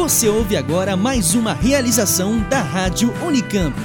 Você 0.00 0.30
ouve 0.30 0.56
agora 0.56 0.96
mais 0.96 1.34
uma 1.34 1.52
realização 1.52 2.40
da 2.48 2.62
Rádio 2.62 3.12
Unicamp. 3.22 3.76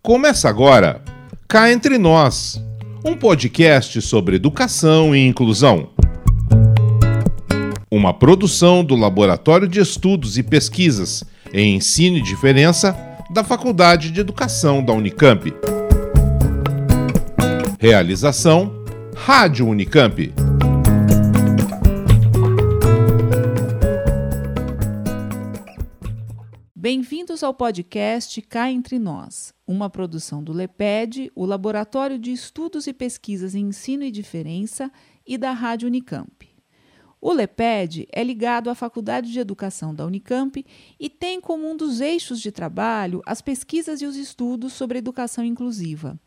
Começa 0.00 0.48
agora 0.48 1.02
Cá 1.48 1.72
Entre 1.72 1.98
Nós, 1.98 2.62
um 3.04 3.16
podcast 3.16 4.00
sobre 4.00 4.36
educação 4.36 5.14
e 5.16 5.26
inclusão. 5.26 5.90
Uma 7.90 8.14
produção 8.14 8.84
do 8.84 8.94
Laboratório 8.94 9.66
de 9.66 9.80
Estudos 9.80 10.38
e 10.38 10.44
Pesquisas 10.44 11.24
em 11.52 11.74
Ensino 11.74 12.18
e 12.18 12.22
Diferença 12.22 12.96
da 13.30 13.42
Faculdade 13.42 14.12
de 14.12 14.20
Educação 14.20 14.80
da 14.80 14.92
Unicamp. 14.92 15.52
Realização 17.82 18.84
Rádio 19.16 19.66
Unicamp. 19.66 20.34
Bem-vindos 26.76 27.42
ao 27.42 27.54
podcast 27.54 28.42
Cá 28.42 28.70
Entre 28.70 28.98
Nós, 28.98 29.54
uma 29.66 29.88
produção 29.88 30.44
do 30.44 30.52
LEPED, 30.52 31.32
o 31.34 31.46
Laboratório 31.46 32.18
de 32.18 32.30
Estudos 32.30 32.86
e 32.86 32.92
Pesquisas 32.92 33.54
em 33.54 33.68
Ensino 33.68 34.04
e 34.04 34.10
Diferença, 34.10 34.92
e 35.26 35.38
da 35.38 35.52
Rádio 35.52 35.88
Unicamp. 35.88 36.46
O 37.18 37.32
LEPED 37.32 38.06
é 38.12 38.22
ligado 38.22 38.68
à 38.68 38.74
Faculdade 38.74 39.32
de 39.32 39.40
Educação 39.40 39.94
da 39.94 40.04
Unicamp 40.04 40.62
e 41.00 41.08
tem 41.08 41.40
como 41.40 41.66
um 41.66 41.74
dos 41.74 42.02
eixos 42.02 42.42
de 42.42 42.52
trabalho 42.52 43.22
as 43.24 43.40
pesquisas 43.40 44.02
e 44.02 44.04
os 44.04 44.16
estudos 44.16 44.74
sobre 44.74 44.98
educação 44.98 45.42
inclusiva. 45.42 46.20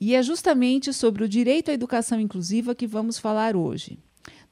E 0.00 0.14
é 0.14 0.22
justamente 0.22 0.92
sobre 0.92 1.24
o 1.24 1.28
direito 1.28 1.70
à 1.70 1.74
educação 1.74 2.20
inclusiva 2.20 2.74
que 2.74 2.86
vamos 2.86 3.18
falar 3.18 3.56
hoje. 3.56 3.98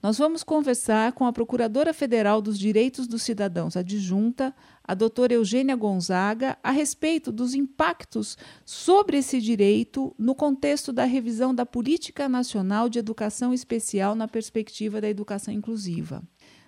Nós 0.03 0.19
vamos 0.19 0.43
conversar 0.43 1.13
com 1.13 1.25
a 1.25 1.33
Procuradora 1.33 1.93
Federal 1.95 2.43
dos 2.43 2.59
Direitos 2.59 3.07
dos 3.07 3.23
Cidadãos 3.23 3.77
adjunta, 3.77 4.55
a 4.85 4.95
doutora 4.95 5.35
Eugênia 5.35 5.75
Gonzaga, 5.75 6.59
a 6.63 6.71
respeito 6.71 7.33
dos 7.33 7.55
impactos 7.55 8.37
sobre 8.65 9.19
esse 9.19 9.41
direito 9.41 10.15
no 10.19 10.35
contexto 10.35 10.93
da 10.93 11.05
revisão 11.05 11.55
da 11.55 11.65
Política 11.65 12.29
Nacional 12.29 12.89
de 12.89 12.99
Educação 12.99 13.55
Especial 13.55 14.15
na 14.15 14.29
perspectiva 14.29 15.01
da 15.01 15.09
educação 15.09 15.53
inclusiva. 15.53 16.23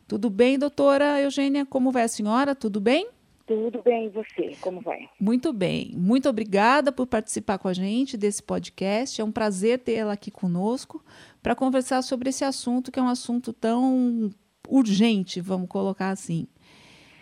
Tudo 0.06 0.30
bem, 0.30 0.58
doutora 0.58 1.20
Eugênia? 1.20 1.66
Como 1.66 1.92
vai 1.92 2.04
a 2.04 2.08
senhora? 2.08 2.54
Tudo 2.54 2.80
bem? 2.80 3.08
Tudo 3.48 3.82
bem, 3.82 4.04
e 4.04 4.08
você? 4.10 4.54
Como 4.60 4.82
vai? 4.82 5.08
Muito 5.18 5.54
bem. 5.54 5.92
Muito 5.96 6.28
obrigada 6.28 6.92
por 6.92 7.06
participar 7.06 7.56
com 7.56 7.66
a 7.66 7.72
gente 7.72 8.14
desse 8.14 8.42
podcast. 8.42 9.18
É 9.18 9.24
um 9.24 9.32
prazer 9.32 9.78
tê-la 9.78 10.12
aqui 10.12 10.30
conosco 10.30 11.02
para 11.42 11.54
conversar 11.54 12.02
sobre 12.02 12.28
esse 12.28 12.44
assunto, 12.44 12.92
que 12.92 12.98
é 12.98 13.02
um 13.02 13.08
assunto 13.08 13.54
tão 13.54 14.28
urgente, 14.68 15.40
vamos 15.40 15.66
colocar 15.66 16.10
assim. 16.10 16.46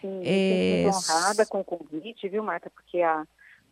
Sim, 0.01 0.21
é... 0.25 0.83
muito 0.83 0.97
honrada 0.97 1.47
com 1.47 1.61
o 1.61 1.65
convite, 1.65 2.29
viu, 2.29 2.43
Marta? 2.43 2.69
Porque 2.71 3.01
a 3.01 3.25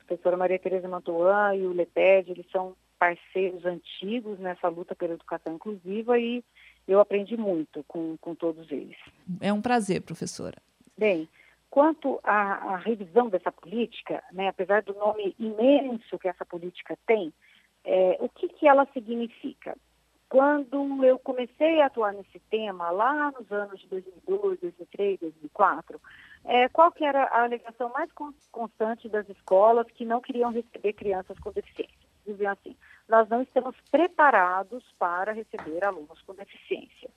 professora 0.07 0.37
Maria 0.37 0.59
Tereza 0.61 0.87
Mantuan 0.87 1.57
e 1.57 1.67
o 1.67 1.73
LEPED, 1.73 2.31
eles 2.31 2.47
são 2.53 2.77
parceiros 3.01 3.65
antigos 3.65 4.39
nessa 4.39 4.69
luta 4.69 4.95
pela 4.95 5.15
educação 5.15 5.55
inclusiva 5.55 6.17
e 6.21 6.45
eu 6.87 7.01
aprendi 7.01 7.37
muito 7.37 7.85
com, 7.89 8.17
com 8.21 8.33
todos 8.33 8.71
eles. 8.71 8.97
É 9.41 9.53
um 9.53 9.61
prazer, 9.61 10.03
professora. 10.03 10.63
Bem, 10.97 11.29
Quanto 11.75 12.21
à, 12.23 12.75
à, 12.75 12.77
revisão 12.77 13.29
dessa 13.29 13.51
política, 13.51 14.23
né, 14.31 14.47
apesar 14.47 14.83
do 14.83 14.95
nome 14.95 15.35
imenso 15.41 16.17
que 16.21 16.29
essa 16.29 16.45
política 16.45 16.97
tem, 17.05 17.35
é, 17.85 18.17
o 18.21 18.29
que, 18.29 18.47
que 18.47 18.69
ela 18.69 18.87
significa? 18.95 19.77
Quando 20.29 21.05
eu 21.05 21.19
comecei 21.19 21.81
a 21.81 21.87
atuar 21.87 22.13
nesse 22.15 22.39
tema, 22.49 22.93
lá 22.93 23.33
nos 23.33 23.51
anos 23.51 23.81
de 23.81 23.89
2002, 23.89 24.61
2003, 24.61 25.19
2004, 25.19 26.01
é, 26.45 26.69
qual 26.69 26.93
que 26.93 27.05
era 27.05 27.25
a 27.25 27.43
alegação 27.43 27.89
mais 27.89 28.09
constante 28.53 29.09
das 29.09 29.29
escolas 29.29 29.89
que 29.89 30.05
não 30.05 30.21
queriam 30.21 30.53
receber 30.53 30.93
crianças 30.93 31.37
com 31.41 31.51
deficiência? 31.51 32.07
Diziam 32.25 32.53
assim, 32.53 32.77
nós 33.09 33.29
não 33.29 33.43
estamos 33.43 33.75
preparados 33.91 34.85
para 34.97 35.33
receber 35.33 35.85
alunos 35.85 36.23
com 36.23 36.35
deficiência. 36.35 37.11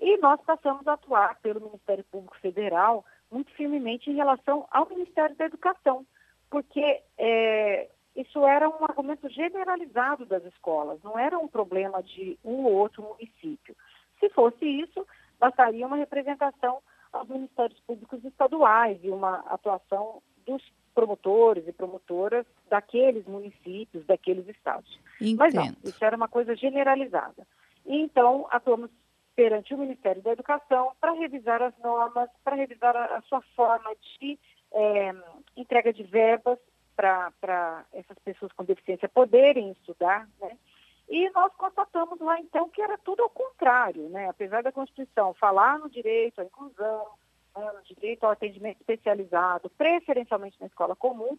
E 0.00 0.16
nós 0.16 0.40
passamos 0.40 0.84
a 0.88 0.94
atuar 0.94 1.38
pelo 1.40 1.60
Ministério 1.60 2.02
Público 2.10 2.36
Federal 2.40 3.04
muito 3.34 3.50
firmemente 3.54 4.08
em 4.08 4.14
relação 4.14 4.66
ao 4.70 4.88
Ministério 4.88 5.34
da 5.34 5.46
Educação, 5.46 6.06
porque 6.48 7.02
é, 7.18 7.88
isso 8.14 8.46
era 8.46 8.68
um 8.68 8.84
argumento 8.84 9.28
generalizado 9.28 10.24
das 10.24 10.44
escolas, 10.44 11.02
não 11.02 11.18
era 11.18 11.36
um 11.36 11.48
problema 11.48 12.00
de 12.00 12.38
um 12.44 12.64
ou 12.64 12.72
outro 12.74 13.02
município. 13.02 13.76
Se 14.20 14.30
fosse 14.30 14.64
isso, 14.64 15.04
bastaria 15.38 15.84
uma 15.84 15.96
representação 15.96 16.78
aos 17.12 17.28
ministérios 17.28 17.80
públicos 17.80 18.24
estaduais 18.24 18.98
e 19.02 19.10
uma 19.10 19.40
atuação 19.48 20.22
dos 20.46 20.62
promotores 20.94 21.66
e 21.66 21.72
promotoras 21.72 22.46
daqueles 22.70 23.26
municípios, 23.26 24.06
daqueles 24.06 24.48
estados. 24.48 25.00
Entendo. 25.20 25.38
Mas 25.38 25.54
não, 25.54 25.74
isso 25.82 26.04
era 26.04 26.16
uma 26.16 26.28
coisa 26.28 26.54
generalizada. 26.54 27.44
Então, 27.84 28.46
atuamos 28.50 28.90
perante 29.34 29.74
o 29.74 29.78
Ministério 29.78 30.22
da 30.22 30.32
Educação 30.32 30.92
para 31.00 31.12
revisar 31.12 31.62
as 31.62 31.76
normas, 31.78 32.28
para 32.42 32.56
revisar 32.56 32.96
a, 32.96 33.16
a, 33.16 33.22
sua 33.22 33.40
forma 33.56 33.94
de 34.18 34.38
é, 34.72 35.14
entrega 35.56 35.92
de 35.92 36.02
verbas 36.02 36.58
para 36.96 37.84
essas 37.92 38.18
pessoas 38.20 38.52
com 38.52 38.64
deficiência 38.64 39.08
poderem 39.08 39.72
estudar, 39.72 40.28
né? 40.40 40.56
E 41.08 41.28
nós 41.30 41.52
constatamos 41.56 42.18
lá 42.20 42.40
então 42.40 42.68
que 42.70 42.80
era 42.80 42.96
tudo 42.98 43.22
ao 43.22 43.30
contrário, 43.30 44.08
né? 44.08 44.28
Apesar 44.28 44.62
da 44.62 44.72
Constituição 44.72 45.34
falar 45.34 45.78
no 45.78 45.90
direito 45.90 46.40
à 46.40 46.44
inclusão, 46.44 47.06
né, 47.56 47.72
no 47.72 47.82
direito 47.82 48.24
ao 48.24 48.30
atendimento 48.30 48.80
especializado, 48.80 49.68
preferencialmente 49.70 50.56
na 50.60 50.66
escola 50.66 50.96
comum, 50.96 51.38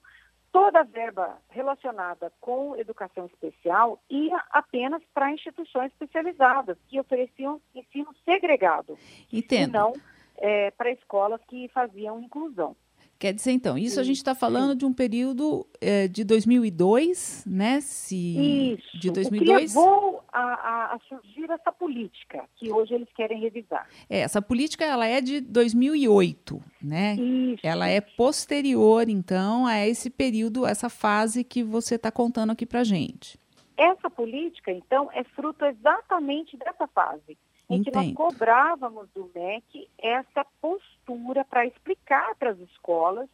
toda 0.56 0.80
a 0.80 0.84
verba 0.84 1.38
relacionada 1.50 2.32
com 2.40 2.78
educação 2.78 3.26
especial 3.26 4.02
ia 4.10 4.42
apenas 4.52 5.04
para 5.14 5.30
instituições 5.30 5.92
especializadas, 5.92 6.78
que 6.88 6.98
ofereciam 6.98 7.60
ensino 7.76 8.16
segregado. 8.24 8.98
Entendo. 9.34 9.70
E 9.70 9.74
não 9.74 9.94
é, 10.38 10.72
para 10.72 10.92
escolas 10.92 11.42
que 11.50 11.68
faziam 11.74 12.22
inclusão. 12.22 12.74
Quer 13.18 13.34
dizer, 13.34 13.52
então, 13.52 13.78
isso 13.78 14.00
a 14.00 14.04
gente 14.04 14.18
está 14.18 14.36
falando 14.36 14.72
sim. 14.72 14.78
de 14.80 14.86
um 14.86 14.94
período 14.94 15.66
é, 15.80 16.06
de 16.08 16.26
2002, 16.26 17.46
né? 17.48 17.80
Se, 17.80 18.78
isso. 18.78 19.00
De 19.00 19.10
2002. 19.10 19.50
O 19.50 19.56
que 19.56 19.80
levou 19.80 20.24
a, 20.34 20.42
a, 20.42 20.96
a, 20.96 21.00
surgir 21.08 21.50
essa 21.50 21.72
política 21.72 22.44
que 22.58 22.72
hoje 22.72 22.94
eles 22.94 23.08
querem 23.16 23.40
revisar. 23.40 23.88
É, 24.10 24.20
essa 24.20 24.42
política 24.42 24.84
ela 24.84 25.08
é 25.08 25.22
de 25.22 25.40
2008, 25.40 26.62
né? 26.82 27.16
Isso. 27.16 27.66
Ela 27.66 27.88
é 27.88 28.02
posterior, 28.02 29.08
então, 29.08 29.66
a 29.66 29.88
esse 29.88 30.10
período, 30.10 30.66
essa 30.66 30.90
fase 30.90 31.46
que 31.46 31.64
você 31.64 31.96
está 31.96 32.12
contando 32.12 32.52
aqui 32.52 32.66
para 32.66 32.84
gente. 32.84 33.40
Essa 33.78 34.10
política, 34.10 34.72
então, 34.72 35.10
é 35.14 35.24
fruto 35.24 35.64
exatamente 35.64 36.58
dessa 36.58 36.86
fase 36.88 37.38
em 37.70 37.84
que 37.84 37.92
nós 37.92 38.14
cobrávamos 38.14 39.10
do 39.12 39.30
MEC 39.34 39.90
essa 39.98 40.46
postura 40.62 41.44
para 41.46 41.66
explicar 41.66 42.36
para 42.36 42.52
as 42.52 42.60
escolas 42.60 43.30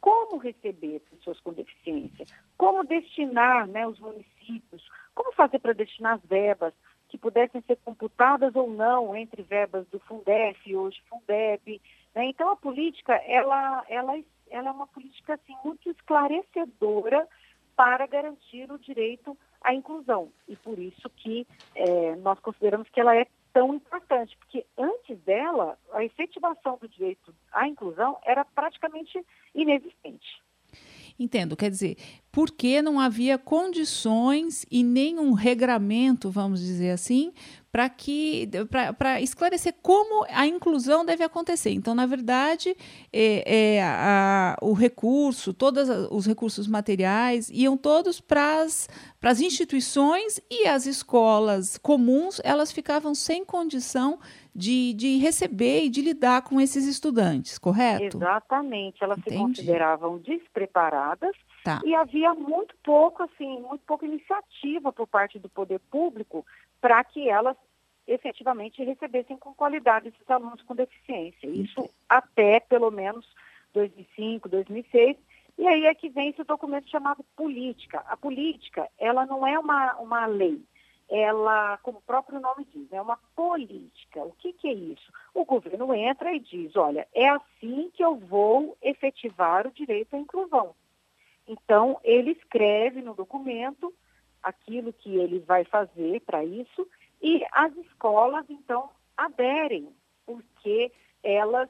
como 0.00 0.38
receber 0.38 1.00
pessoas 1.10 1.40
com 1.40 1.52
deficiência, 1.52 2.26
como 2.56 2.84
destinar 2.84 3.66
né, 3.66 3.86
os 3.86 3.98
municípios, 3.98 4.88
como 5.14 5.32
fazer 5.32 5.58
para 5.58 5.72
destinar 5.72 6.14
as 6.14 6.22
verbas 6.22 6.74
que 7.08 7.18
pudessem 7.18 7.62
ser 7.62 7.76
computadas 7.84 8.54
ou 8.54 8.70
não 8.70 9.16
entre 9.16 9.42
verbas 9.42 9.86
do 9.88 9.98
Fundef, 10.00 10.76
hoje 10.76 11.00
Fundeb. 11.08 11.80
Né? 12.14 12.26
Então 12.26 12.50
a 12.50 12.56
política 12.56 13.14
ela, 13.26 13.84
ela, 13.88 14.18
ela 14.50 14.68
é 14.68 14.72
uma 14.72 14.86
política 14.86 15.34
assim, 15.34 15.56
muito 15.64 15.88
esclarecedora 15.90 17.26
para 17.76 18.06
garantir 18.06 18.70
o 18.72 18.78
direito 18.78 19.36
à 19.60 19.74
inclusão. 19.74 20.32
E 20.48 20.56
por 20.56 20.78
isso 20.78 21.08
que 21.10 21.46
é, 21.74 22.16
nós 22.16 22.38
consideramos 22.40 22.88
que 22.88 23.00
ela 23.00 23.14
é 23.14 23.26
tão 23.56 23.72
importante, 23.72 24.36
porque 24.36 24.66
antes 24.76 25.18
dela, 25.20 25.78
a 25.94 26.04
efetivação 26.04 26.76
do 26.76 26.86
direito 26.86 27.34
à 27.50 27.66
inclusão 27.66 28.18
era 28.22 28.44
praticamente 28.44 29.24
inexistente. 29.54 30.42
Entendo, 31.18 31.56
quer 31.56 31.70
dizer, 31.70 31.96
porque 32.30 32.82
não 32.82 33.00
havia 33.00 33.38
condições 33.38 34.66
e 34.70 34.84
nenhum 34.84 35.32
regramento, 35.32 36.30
vamos 36.30 36.60
dizer 36.60 36.90
assim, 36.90 37.32
para 37.72 37.88
que 37.88 38.48
para 38.98 39.20
esclarecer 39.22 39.74
como 39.80 40.26
a 40.28 40.46
inclusão 40.46 41.04
deve 41.04 41.24
acontecer. 41.24 41.70
Então, 41.70 41.94
na 41.94 42.04
verdade, 42.04 42.76
é, 43.10 43.76
é 43.76 43.82
a, 43.82 44.58
o 44.60 44.74
recurso, 44.74 45.54
todos 45.54 45.88
os 46.10 46.26
recursos 46.26 46.66
materiais 46.66 47.50
iam 47.50 47.78
todos 47.78 48.20
para 48.20 48.60
as 48.62 49.40
instituições 49.40 50.38
e 50.50 50.66
as 50.66 50.84
escolas 50.84 51.78
comuns, 51.78 52.40
elas 52.44 52.70
ficavam 52.70 53.14
sem 53.14 53.42
condição 53.42 54.18
de, 54.56 54.94
de 54.94 55.18
receber 55.18 55.84
e 55.84 55.90
de 55.90 56.00
lidar 56.00 56.42
com 56.42 56.60
esses 56.60 56.86
estudantes, 56.86 57.58
correto? 57.58 58.16
Exatamente. 58.16 59.04
Elas 59.04 59.18
Entendi. 59.18 59.36
se 59.36 59.42
consideravam 59.42 60.18
despreparadas 60.18 61.36
Tá. 61.62 61.80
e 61.84 61.96
havia 61.96 62.32
muito 62.32 62.76
pouco, 62.84 63.24
assim, 63.24 63.60
muito 63.60 63.82
pouca 63.84 64.06
iniciativa 64.06 64.92
por 64.92 65.06
parte 65.08 65.36
do 65.36 65.48
poder 65.48 65.80
público 65.90 66.46
para 66.80 67.02
que 67.02 67.28
elas 67.28 67.56
efetivamente 68.06 68.84
recebessem 68.84 69.36
com 69.36 69.52
qualidade 69.52 70.08
esses 70.08 70.30
alunos 70.30 70.62
com 70.62 70.76
deficiência. 70.76 71.48
Isso 71.48 71.90
até 72.08 72.60
pelo 72.60 72.90
menos 72.92 73.26
2005, 73.74 74.48
2006. 74.48 75.16
E 75.58 75.66
aí 75.66 75.86
é 75.86 75.94
que 75.94 76.08
vem 76.08 76.28
esse 76.28 76.44
documento 76.44 76.88
chamado 76.88 77.24
política. 77.34 78.04
A 78.06 78.16
política, 78.16 78.88
ela 78.96 79.26
não 79.26 79.44
é 79.44 79.58
uma, 79.58 79.96
uma 79.96 80.24
lei. 80.26 80.62
Ela, 81.08 81.78
como 81.78 81.98
o 81.98 82.02
próprio 82.02 82.40
nome 82.40 82.66
diz, 82.72 82.92
é 82.92 83.00
uma 83.00 83.16
política. 83.34 84.24
O 84.24 84.32
que, 84.32 84.52
que 84.52 84.68
é 84.68 84.72
isso? 84.72 85.12
O 85.32 85.44
governo 85.44 85.94
entra 85.94 86.34
e 86.34 86.40
diz, 86.40 86.74
olha, 86.74 87.06
é 87.14 87.28
assim 87.28 87.90
que 87.94 88.04
eu 88.04 88.16
vou 88.16 88.76
efetivar 88.82 89.66
o 89.66 89.70
direito 89.70 90.16
à 90.16 90.18
inclusão. 90.18 90.74
Então, 91.46 92.00
ele 92.02 92.32
escreve 92.32 93.00
no 93.02 93.14
documento 93.14 93.94
aquilo 94.42 94.92
que 94.92 95.16
ele 95.16 95.38
vai 95.38 95.64
fazer 95.64 96.20
para 96.22 96.44
isso 96.44 96.88
e 97.22 97.44
as 97.52 97.74
escolas, 97.76 98.44
então, 98.48 98.90
aderem, 99.16 99.88
porque 100.24 100.92
elas 101.22 101.68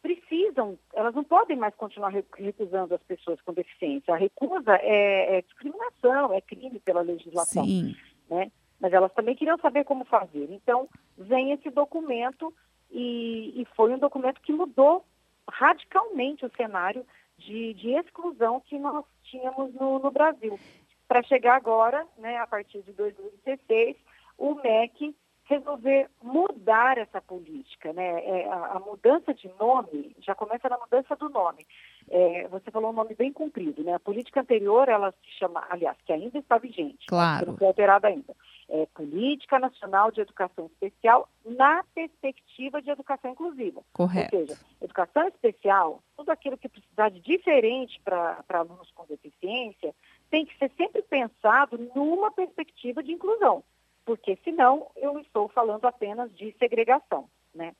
precisam, 0.00 0.78
elas 0.94 1.14
não 1.14 1.24
podem 1.24 1.56
mais 1.56 1.74
continuar 1.74 2.12
recusando 2.36 2.94
as 2.94 3.02
pessoas 3.02 3.40
com 3.42 3.52
deficiência. 3.52 4.14
A 4.14 4.16
recusa 4.16 4.76
é, 4.76 5.38
é 5.38 5.42
discriminação, 5.42 6.32
é 6.32 6.40
crime 6.40 6.78
pela 6.80 7.02
legislação. 7.02 7.64
Sim. 7.64 7.94
Né? 8.28 8.50
Mas 8.80 8.92
elas 8.92 9.12
também 9.12 9.34
queriam 9.34 9.58
saber 9.58 9.84
como 9.84 10.04
fazer. 10.04 10.48
Então, 10.50 10.88
vem 11.16 11.52
esse 11.52 11.70
documento 11.70 12.54
e, 12.90 13.60
e 13.60 13.64
foi 13.76 13.92
um 13.92 13.98
documento 13.98 14.40
que 14.40 14.52
mudou 14.52 15.04
radicalmente 15.48 16.44
o 16.44 16.52
cenário 16.56 17.04
de, 17.38 17.74
de 17.74 17.90
exclusão 17.90 18.60
que 18.60 18.78
nós 18.78 19.04
tínhamos 19.24 19.74
no, 19.74 19.98
no 19.98 20.10
Brasil. 20.10 20.58
Para 21.06 21.22
chegar 21.22 21.56
agora, 21.56 22.06
né, 22.18 22.36
a 22.36 22.46
partir 22.46 22.82
de 22.82 22.92
2016, 22.92 23.96
o 24.36 24.54
MEC 24.56 25.14
resolver 25.44 26.10
mudar 26.22 26.98
essa 26.98 27.22
política. 27.22 27.92
Né? 27.92 28.24
É, 28.24 28.48
a, 28.48 28.76
a, 28.76 28.80
mudança 28.80 29.32
de 29.32 29.48
nome 29.58 30.14
já 30.20 30.34
começa 30.34 30.68
na 30.68 30.76
mudança 30.76 31.16
do 31.16 31.28
nome. 31.30 31.66
É, 32.10 32.48
você 32.48 32.70
falou 32.70 32.90
um 32.90 32.94
nome 32.94 33.14
bem 33.14 33.32
comprido. 33.32 33.82
Né? 33.82 33.94
A 33.94 34.00
política 34.00 34.40
anterior, 34.40 34.88
ela 34.88 35.12
se 35.12 35.38
chama, 35.38 35.64
aliás, 35.68 35.96
que 36.04 36.12
ainda 36.12 36.38
está 36.38 36.58
vigente, 36.58 37.06
claro. 37.06 37.48
não 37.48 37.56
foi 37.56 37.66
alterada 37.66 38.08
ainda. 38.08 38.34
É 38.70 38.86
Política 38.94 39.58
Nacional 39.58 40.10
de 40.10 40.20
Educação 40.20 40.66
Especial 40.66 41.28
na 41.44 41.82
perspectiva 41.94 42.82
de 42.82 42.90
educação 42.90 43.30
inclusiva. 43.30 43.82
Correto. 43.94 44.36
Ou 44.36 44.46
seja, 44.46 44.60
educação 44.82 45.26
especial, 45.28 46.02
tudo 46.16 46.30
aquilo 46.30 46.58
que 46.58 46.68
precisar 46.68 47.08
de 47.08 47.20
diferente 47.20 47.98
para 48.04 48.44
alunos 48.48 48.90
com 48.90 49.06
deficiência, 49.06 49.94
tem 50.30 50.44
que 50.44 50.56
ser 50.58 50.70
sempre 50.76 51.00
pensado 51.00 51.78
numa 51.94 52.30
perspectiva 52.30 53.02
de 53.02 53.12
inclusão 53.12 53.64
porque 54.08 54.38
senão 54.42 54.90
eu 54.96 55.20
estou 55.20 55.48
falando 55.48 55.84
apenas 55.84 56.34
de 56.34 56.56
segregação, 56.58 57.28
né? 57.54 57.74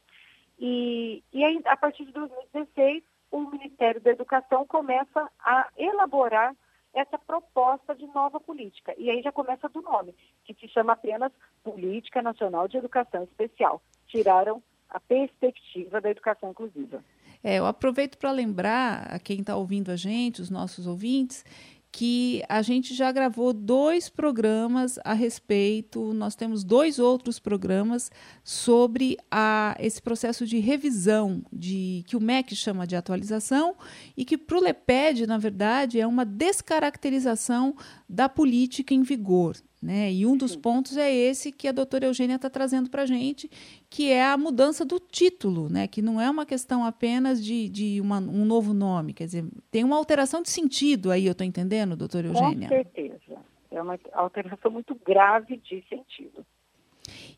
E, 0.59 1.25
e 1.33 1.43
aí, 1.43 1.59
a 1.65 1.75
partir 1.75 2.05
de 2.05 2.13
2016, 2.13 3.03
o 3.31 3.41
Ministério 3.51 4.01
da 4.01 4.11
Educação 4.11 4.67
começa 4.67 5.29
a 5.39 5.69
elaborar 5.77 6.55
essa 6.95 7.19
proposta 7.19 7.95
de 7.95 8.07
nova 8.09 8.41
política. 8.41 8.95
E 8.99 9.11
aí 9.11 9.23
já 9.23 9.31
começa 9.31 9.69
do 9.69 9.83
nome, 9.83 10.15
que 10.45 10.55
se 10.55 10.69
chama 10.69 10.95
apenas 10.95 11.33
Política 11.63 12.23
Nacional 12.23 12.67
de 12.67 12.77
Educação 12.77 13.23
Especial. 13.25 13.83
Tiraram 14.07 14.63
a 14.89 14.99
perspectiva 14.99 16.01
da 16.01 16.11
educação 16.11 16.51
inclusiva. 16.51 17.05
É, 17.45 17.59
eu 17.59 17.67
aproveito 17.67 18.19
para 18.19 18.33
lembrar 18.33 19.15
a 19.15 19.19
quem 19.19 19.41
está 19.41 19.55
ouvindo 19.57 19.91
a 19.91 19.97
gente, 19.97 20.41
os 20.41 20.51
nossos 20.51 20.87
ouvintes, 20.87 21.45
que 21.91 22.43
a 22.49 22.63
gente 22.63 22.95
já 22.95 23.11
gravou 23.11 23.53
dois 23.53 24.09
programas 24.09 24.99
a 25.05 25.15
respeito, 25.15 26.13
nós 26.13 26.35
temos 26.35 26.63
dois 26.63 26.99
outros 26.99 27.39
programas 27.39 28.11
sobre 28.45 29.17
a, 29.31 29.77
esse 29.81 30.01
processo 30.01 30.47
de 30.47 30.59
revisão 30.59 31.43
de 31.53 32.05
que 32.07 32.17
o 32.17 32.21
MEC 32.21 32.55
chama 32.55 32.87
de 32.87 32.95
atualização 32.95 33.75
e 34.17 34.25
que 34.25 34.37
para 34.37 34.59
o 34.59 34.63
LEPED, 34.63 35.27
na 35.27 35.39
verdade, 35.39 36.01
é 36.01 36.07
uma 36.07 36.25
descaracterização 36.25 37.75
da 38.09 38.29
política 38.29 38.95
em 38.95 39.03
vigor. 39.03 39.57
Né? 39.81 40.13
E 40.13 40.27
um 40.27 40.37
dos 40.37 40.57
pontos 40.57 40.97
é 40.97 41.13
esse 41.13 41.53
que 41.53 41.69
a 41.69 41.73
doutora 41.73 42.07
Eugênia 42.07 42.35
está 42.35 42.51
trazendo 42.51 42.91
para 42.91 43.03
a 43.03 43.07
gente, 43.07 43.49
que 43.89 44.11
é 44.11 44.25
a 44.25 44.37
mudança 44.37 44.85
do 44.85 44.99
título, 44.99 45.69
né? 45.69 45.87
que 45.87 46.03
não 46.03 46.21
é 46.21 46.29
uma 46.29 46.45
questão 46.45 46.85
apenas 46.85 47.43
de, 47.43 47.69
de 47.69 48.01
uma, 48.01 48.19
um 48.19 48.45
novo 48.45 48.75
nome, 48.75 49.15
quer 49.15 49.27
dizer, 49.27 49.45
tem 49.71 49.85
uma 49.85 49.97
alteração 49.97 50.43
de 50.43 50.51
sentido 50.51 51.13
aí, 51.13 51.27
eu 51.27 51.33
estou 51.33 51.47
entendendo, 51.47 51.97
doutora 51.97 52.27
Eugênia? 52.27 52.69
Com 52.69 52.75
certeza, 52.75 53.39
é 53.71 53.81
uma 53.81 53.99
alteração 54.15 54.71
muito 54.71 54.97
grave 55.05 55.57
de 55.59 55.85
sentido. 55.89 56.45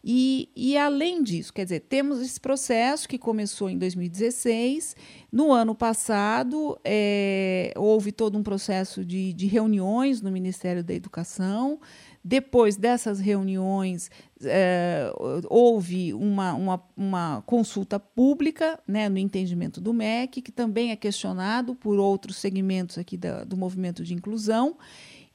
E, 0.02 0.48
e, 0.56 0.76
além 0.76 1.22
disso, 1.22 1.52
quer 1.52 1.64
dizer, 1.64 1.80
temos 1.80 2.20
esse 2.20 2.40
processo 2.40 3.08
que 3.08 3.18
começou 3.18 3.68
em 3.68 3.78
2016. 3.78 4.96
No 5.30 5.52
ano 5.52 5.74
passado, 5.74 6.78
é, 6.84 7.72
houve 7.76 8.10
todo 8.10 8.38
um 8.38 8.42
processo 8.42 9.04
de, 9.04 9.32
de 9.32 9.46
reuniões 9.46 10.22
no 10.22 10.30
Ministério 10.30 10.82
da 10.82 10.94
Educação. 10.94 11.78
Depois 12.22 12.76
dessas 12.76 13.18
reuniões, 13.18 14.10
é, 14.44 15.10
houve 15.48 16.12
uma, 16.12 16.52
uma, 16.52 16.84
uma, 16.94 17.42
consulta 17.46 17.98
pública 17.98 18.78
né, 18.86 19.08
no 19.08 19.16
entendimento 19.16 19.80
do 19.80 19.94
MEC, 19.94 20.42
que 20.42 20.52
também 20.52 20.90
é 20.90 20.96
questionado 20.96 21.74
por 21.74 21.98
outros 21.98 22.36
segmentos 22.36 22.98
aqui 22.98 23.16
da, 23.16 23.42
do 23.44 23.56
movimento 23.56 24.04
de 24.04 24.12
inclusão. 24.12 24.76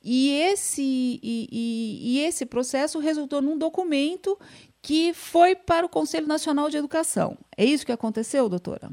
E 0.03 0.29
esse, 0.29 1.19
e, 1.23 1.47
e, 1.51 2.19
e 2.19 2.19
esse 2.19 2.45
processo 2.45 2.99
resultou 2.99 3.41
num 3.41 3.57
documento 3.57 4.37
que 4.79 5.11
foi 5.15 5.55
para 5.55 5.83
o 5.83 5.89
Conselho 5.89 6.27
Nacional 6.27 6.69
de 6.69 6.77
Educação. 6.77 7.35
É 7.57 7.65
isso 7.65 7.83
que 7.83 7.91
aconteceu, 7.91 8.47
doutora? 8.47 8.91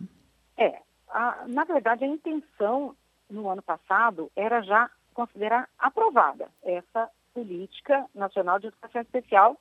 É. 0.57 0.81
A, 1.11 1.45
na 1.47 1.65
verdade, 1.65 2.05
a 2.05 2.09
intenção 2.09 2.97
no 3.29 3.51
ano 3.51 3.61
passado 3.61 4.33
era 4.35 4.63
já 4.63 4.91
considerar 5.13 5.69
aprovada 5.79 6.49
essa 6.63 7.11
política 7.35 8.07
nacional 8.15 8.59
de 8.59 8.69
educação 8.69 9.01
especial, 9.03 9.59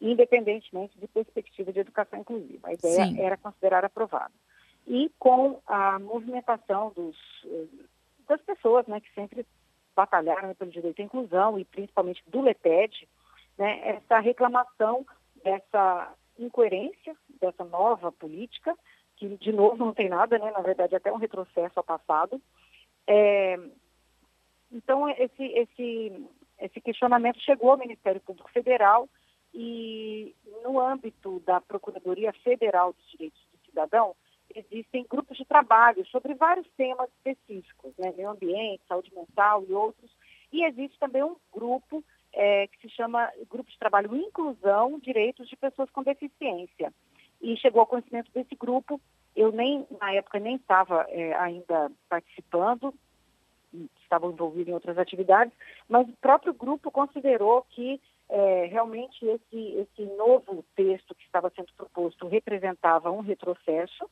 independentemente 0.00 0.98
de 0.98 1.06
perspectiva 1.06 1.72
de 1.72 1.80
educação 1.80 2.20
inclusiva. 2.20 2.68
A 2.68 2.72
ideia 2.74 3.06
Sim. 3.06 3.20
era 3.20 3.36
considerar 3.36 3.84
aprovada. 3.84 4.32
E 4.86 5.10
com 5.18 5.60
a 5.66 5.98
movimentação 5.98 6.90
dos, 6.90 7.16
das 8.28 8.40
pessoas 8.42 8.86
né, 8.86 9.00
que 9.00 9.12
sempre 9.14 9.46
batalharam 9.94 10.54
pelo 10.54 10.70
direito 10.70 11.00
à 11.00 11.04
inclusão 11.04 11.58
e 11.58 11.64
principalmente 11.64 12.22
do 12.26 12.40
LEPED, 12.40 13.08
né, 13.58 13.80
essa 13.88 14.18
reclamação 14.18 15.06
dessa 15.44 16.14
incoerência 16.38 17.14
dessa 17.40 17.64
nova 17.64 18.10
política, 18.10 18.76
que 19.16 19.36
de 19.36 19.52
novo 19.52 19.76
não 19.76 19.92
tem 19.92 20.08
nada, 20.08 20.38
né, 20.38 20.50
na 20.50 20.60
verdade 20.60 20.96
até 20.96 21.12
um 21.12 21.16
retrocesso 21.16 21.74
ao 21.76 21.84
passado. 21.84 22.40
É, 23.06 23.58
então 24.70 25.08
esse, 25.10 25.42
esse, 25.42 26.26
esse 26.64 26.80
questionamento 26.80 27.40
chegou 27.40 27.70
ao 27.70 27.78
Ministério 27.78 28.20
Público 28.20 28.50
Federal 28.50 29.08
e 29.52 30.34
no 30.62 30.80
âmbito 30.80 31.40
da 31.40 31.60
Procuradoria 31.60 32.32
Federal 32.32 32.92
dos 32.92 33.10
Direitos 33.10 33.40
do 33.52 33.66
Cidadão, 33.66 34.14
existem 34.54 35.06
grupos 35.08 35.36
de 35.36 35.44
trabalho 35.44 36.06
sobre 36.06 36.34
vários 36.34 36.66
temas 36.76 37.10
específicos, 37.16 37.92
né, 37.98 38.12
meio 38.16 38.30
ambiente, 38.30 38.82
saúde 38.86 39.12
mental 39.14 39.64
e 39.68 39.72
outros. 39.72 40.10
E 40.52 40.64
existe 40.64 40.98
também 40.98 41.22
um 41.22 41.36
grupo 41.52 42.04
é, 42.32 42.66
que 42.66 42.80
se 42.80 42.94
chama 42.94 43.30
Grupo 43.50 43.70
de 43.70 43.78
Trabalho 43.78 44.14
Inclusão 44.14 44.98
Direitos 44.98 45.48
de 45.48 45.56
Pessoas 45.56 45.90
com 45.90 46.02
Deficiência. 46.02 46.92
E 47.40 47.56
chegou 47.56 47.80
ao 47.80 47.86
conhecimento 47.86 48.30
desse 48.32 48.54
grupo, 48.54 49.00
eu 49.34 49.50
nem, 49.50 49.86
na 50.00 50.12
época, 50.12 50.38
nem 50.38 50.56
estava 50.56 51.06
é, 51.08 51.34
ainda 51.34 51.90
participando, 52.08 52.94
estava 54.12 54.26
envolvido 54.26 54.70
em 54.70 54.74
outras 54.74 54.98
atividades, 54.98 55.52
mas 55.88 56.08
o 56.08 56.16
próprio 56.20 56.52
grupo 56.52 56.90
considerou 56.90 57.66
que 57.70 58.00
é, 58.28 58.66
realmente 58.66 59.24
esse, 59.26 59.74
esse 59.76 60.02
novo 60.16 60.64
texto 60.76 61.14
que 61.14 61.24
estava 61.24 61.50
sendo 61.54 61.72
proposto 61.76 62.28
representava 62.28 63.10
um 63.10 63.20
retrocesso, 63.20 64.08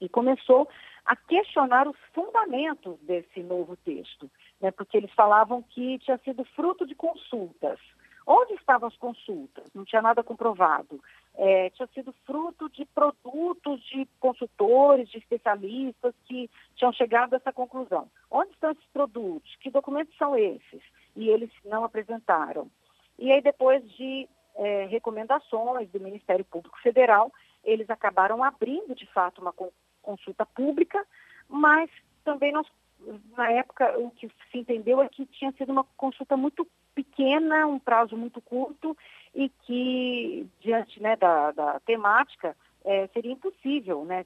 e 0.00 0.08
começou 0.08 0.68
a 1.04 1.16
questionar 1.16 1.86
os 1.86 1.96
fundamentos 2.12 2.98
desse 3.00 3.42
novo 3.42 3.76
texto, 3.76 4.30
né, 4.60 4.70
porque 4.70 4.96
eles 4.96 5.12
falavam 5.12 5.62
que 5.62 5.98
tinha 6.00 6.18
sido 6.18 6.44
fruto 6.44 6.86
de 6.86 6.94
consultas. 6.94 7.78
Onde 8.26 8.54
estavam 8.54 8.88
as 8.88 8.96
consultas? 8.96 9.64
Não 9.74 9.84
tinha 9.84 10.00
nada 10.00 10.22
comprovado. 10.22 11.00
É, 11.34 11.68
tinha 11.70 11.86
sido 11.88 12.14
fruto 12.24 12.70
de 12.70 12.84
produtos 12.86 13.82
de 13.84 14.06
consultores, 14.18 15.08
de 15.10 15.18
especialistas 15.18 16.14
que 16.26 16.50
tinham 16.74 16.92
chegado 16.92 17.34
a 17.34 17.36
essa 17.36 17.52
conclusão. 17.52 18.08
Onde 18.30 18.52
estão 18.52 18.70
esses 18.70 18.86
produtos? 18.92 19.54
Que 19.60 19.70
documentos 19.70 20.16
são 20.16 20.36
esses? 20.36 20.82
E 21.14 21.28
eles 21.28 21.50
não 21.64 21.84
apresentaram. 21.84 22.70
E 23.18 23.30
aí, 23.30 23.40
depois 23.42 23.82
de 23.92 24.28
é, 24.56 24.86
recomendações 24.86 25.90
do 25.90 26.00
Ministério 26.00 26.44
Público 26.44 26.78
Federal. 26.80 27.32
Eles 27.62 27.88
acabaram 27.90 28.44
abrindo, 28.44 28.94
de 28.94 29.06
fato, 29.06 29.40
uma 29.40 29.54
consulta 30.02 30.44
pública, 30.46 31.04
mas 31.48 31.90
também 32.24 32.52
nós, 32.52 32.66
na 33.36 33.50
época, 33.50 33.98
o 33.98 34.10
que 34.10 34.30
se 34.50 34.58
entendeu 34.58 35.00
é 35.00 35.08
que 35.08 35.26
tinha 35.26 35.52
sido 35.52 35.72
uma 35.72 35.84
consulta 35.96 36.36
muito 36.36 36.66
pequena, 36.94 37.66
um 37.66 37.78
prazo 37.78 38.16
muito 38.16 38.40
curto 38.40 38.96
e 39.34 39.48
que, 39.48 40.46
diante 40.60 41.02
né, 41.02 41.16
da, 41.16 41.50
da 41.52 41.80
temática, 41.80 42.56
é, 42.84 43.06
seria 43.08 43.32
impossível 43.32 44.04
né, 44.04 44.24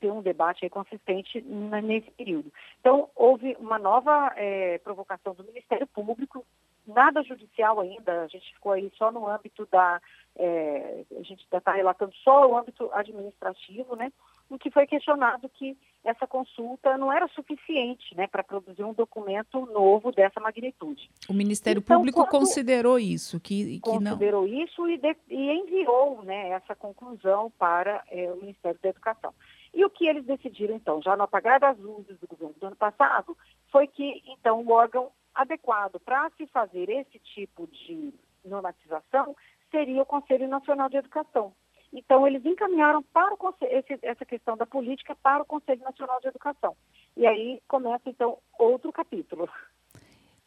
ter 0.00 0.10
um 0.10 0.22
debate 0.22 0.68
consistente 0.68 1.40
nesse 1.40 2.10
período. 2.12 2.52
Então, 2.80 3.10
houve 3.14 3.56
uma 3.58 3.78
nova 3.78 4.32
é, 4.36 4.78
provocação 4.78 5.34
do 5.34 5.44
Ministério 5.44 5.86
Público, 5.86 6.44
nada 6.86 7.22
judicial 7.22 7.80
ainda, 7.80 8.22
a 8.22 8.28
gente 8.28 8.52
ficou 8.54 8.72
aí 8.72 8.90
só 8.96 9.10
no 9.10 9.28
âmbito 9.28 9.66
da. 9.70 10.00
É, 10.36 11.04
a 11.18 11.22
gente 11.22 11.42
está 11.52 11.72
relatando 11.72 12.14
só 12.16 12.48
o 12.48 12.56
âmbito 12.56 12.90
administrativo, 12.92 13.96
né? 13.96 14.12
Em 14.50 14.58
que 14.58 14.70
foi 14.70 14.86
questionado 14.86 15.48
que 15.48 15.76
essa 16.06 16.26
consulta 16.26 16.96
não 16.96 17.12
era 17.12 17.26
suficiente 17.28 18.14
né, 18.14 18.28
para 18.28 18.44
produzir 18.44 18.84
um 18.84 18.94
documento 18.94 19.66
novo 19.66 20.12
dessa 20.12 20.38
magnitude. 20.38 21.10
O 21.28 21.34
Ministério 21.34 21.80
então, 21.80 21.96
Público 21.96 22.24
considerou 22.28 22.98
isso, 22.98 23.40
que, 23.40 23.64
que 23.64 23.80
considerou 23.80 24.46
não... 24.46 24.62
isso 24.62 24.88
e, 24.88 24.98
de, 24.98 25.16
e, 25.28 25.50
enviou 25.50 26.22
né, 26.22 26.50
essa 26.50 26.76
conclusão 26.76 27.52
para 27.58 28.04
é, 28.08 28.30
o 28.32 28.36
Ministério 28.36 28.78
da 28.80 28.88
Educação. 28.88 29.34
E 29.74 29.84
o 29.84 29.90
que 29.90 30.06
eles 30.06 30.24
decidiram, 30.24 30.76
então, 30.76 31.02
já 31.02 31.16
no 31.16 31.24
apagar 31.24 31.58
das 31.58 31.76
luzes 31.78 32.18
do 32.20 32.26
governo 32.28 32.54
do 32.58 32.66
ano 32.68 32.76
passado, 32.76 33.36
foi 33.70 33.88
que, 33.88 34.22
então, 34.28 34.62
o 34.62 34.70
órgão 34.70 35.10
adequado 35.34 36.00
para 36.00 36.30
se 36.36 36.46
fazer 36.46 36.88
esse 36.88 37.18
tipo 37.18 37.66
de 37.66 38.14
normatização 38.44 39.36
seria 39.70 40.02
o 40.02 40.06
Conselho 40.06 40.48
Nacional 40.48 40.88
de 40.88 40.96
Educação. 40.98 41.52
Então, 41.92 42.26
eles 42.26 42.44
encaminharam 42.44 43.02
para 43.12 43.34
o 43.34 43.54
esse, 43.62 43.98
essa 44.02 44.24
questão 44.24 44.56
da 44.56 44.66
política 44.66 45.14
para 45.22 45.42
o 45.42 45.46
Conselho 45.46 45.82
Nacional 45.82 46.20
de 46.20 46.28
Educação. 46.28 46.76
E 47.16 47.26
aí 47.26 47.60
começa, 47.66 48.08
então, 48.08 48.38
outro 48.58 48.92
capítulo. 48.92 49.48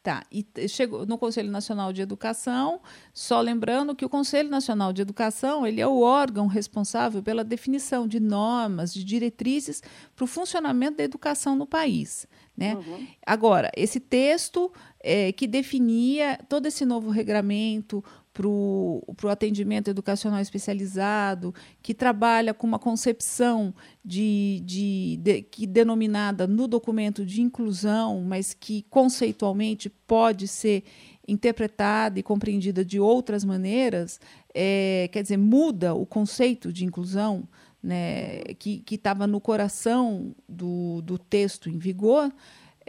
Tá, 0.02 0.24
e 0.32 0.46
chegou 0.66 1.04
no 1.04 1.18
Conselho 1.18 1.50
Nacional 1.50 1.92
de 1.92 2.00
Educação, 2.00 2.80
só 3.12 3.38
lembrando 3.38 3.94
que 3.94 4.02
o 4.02 4.08
Conselho 4.08 4.48
Nacional 4.48 4.94
de 4.94 5.02
Educação 5.02 5.66
ele 5.66 5.78
é 5.78 5.86
o 5.86 6.00
órgão 6.00 6.46
responsável 6.46 7.22
pela 7.22 7.44
definição 7.44 8.08
de 8.08 8.18
normas, 8.18 8.94
de 8.94 9.04
diretrizes 9.04 9.82
para 10.16 10.24
o 10.24 10.26
funcionamento 10.26 10.96
da 10.96 11.04
educação 11.04 11.54
no 11.54 11.66
país. 11.66 12.26
Né? 12.56 12.76
Uhum. 12.76 13.06
Agora, 13.26 13.70
esse 13.76 14.00
texto 14.00 14.72
é, 15.02 15.32
que 15.32 15.46
definia 15.46 16.38
todo 16.48 16.64
esse 16.64 16.86
novo 16.86 17.10
regramento, 17.10 18.02
para 18.40 19.26
o 19.26 19.28
atendimento 19.28 19.90
educacional 19.90 20.40
especializado, 20.40 21.54
que 21.82 21.92
trabalha 21.92 22.54
com 22.54 22.66
uma 22.66 22.78
concepção 22.78 23.74
de, 24.04 24.62
de, 24.64 25.18
de, 25.20 25.42
que 25.42 25.66
denominada 25.66 26.46
no 26.46 26.66
documento 26.66 27.24
de 27.26 27.42
inclusão, 27.42 28.22
mas 28.22 28.54
que 28.54 28.86
conceitualmente 28.88 29.90
pode 29.90 30.48
ser 30.48 30.84
interpretada 31.28 32.18
e 32.18 32.22
compreendida 32.22 32.84
de 32.84 32.98
outras 32.98 33.44
maneiras, 33.44 34.18
é, 34.54 35.08
quer 35.12 35.22
dizer, 35.22 35.36
muda 35.36 35.94
o 35.94 36.06
conceito 36.06 36.72
de 36.72 36.84
inclusão 36.84 37.46
né, 37.82 38.42
que 38.58 38.82
estava 38.90 39.26
no 39.26 39.40
coração 39.40 40.34
do, 40.48 41.00
do 41.02 41.18
texto 41.18 41.68
em 41.68 41.78
vigor. 41.78 42.32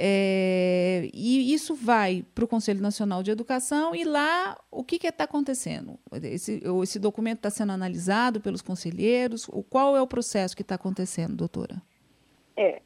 É, 0.04 1.12
e 1.14 1.54
isso 1.54 1.76
vai 1.76 2.26
para 2.34 2.44
o 2.44 2.48
Conselho 2.48 2.82
Nacional 2.82 3.22
de 3.22 3.30
Educação 3.30 3.94
e 3.94 4.04
lá 4.04 4.58
o 4.72 4.84
que 4.84 4.96
está 4.96 5.26
acontecendo? 5.26 6.00
Esse, 6.12 6.60
esse 6.82 6.98
documento 6.98 7.38
está 7.38 7.52
sendo 7.52 7.72
analisado 7.72 8.42
pelos 8.42 8.64
conselheiros? 8.64 9.46
Qual 9.70 9.96
é 9.96 10.02
o 10.02 10.08
processo 10.08 10.56
que 10.56 10.64
está 10.64 10.74
acontecendo, 10.74 11.36
doutora? 11.36 11.80
É, 12.58 12.82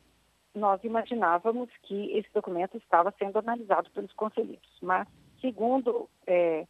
nós 0.53 0.83
imaginávamos 0.83 1.69
que 1.83 2.11
esse 2.17 2.27
documento 2.33 2.75
estava 2.75 3.13
sendo 3.17 3.39
analisado 3.39 3.89
pelos 3.91 4.11
conselheiros, 4.11 4.77
mas 4.81 5.07
segundo 5.39 6.09
é, 6.27 6.67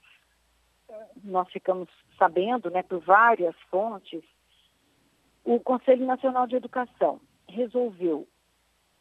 nós 1.23 1.51
ficamos 1.51 1.89
sabendo, 2.19 2.69
né, 2.69 2.83
por 2.83 2.99
várias 2.99 3.55
fontes, 3.71 4.21
o 5.43 5.59
Conselho 5.59 6.05
Nacional 6.05 6.45
de 6.45 6.55
Educação 6.55 7.19
resolveu 7.49 8.27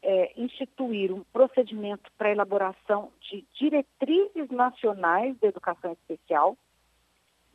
é, 0.05 0.31
instituir 0.37 1.11
um 1.11 1.23
procedimento 1.33 2.11
para 2.15 2.31
elaboração 2.31 3.11
de 3.21 3.43
diretrizes 3.59 4.49
nacionais 4.51 5.35
de 5.37 5.47
educação 5.47 5.93
especial. 5.93 6.55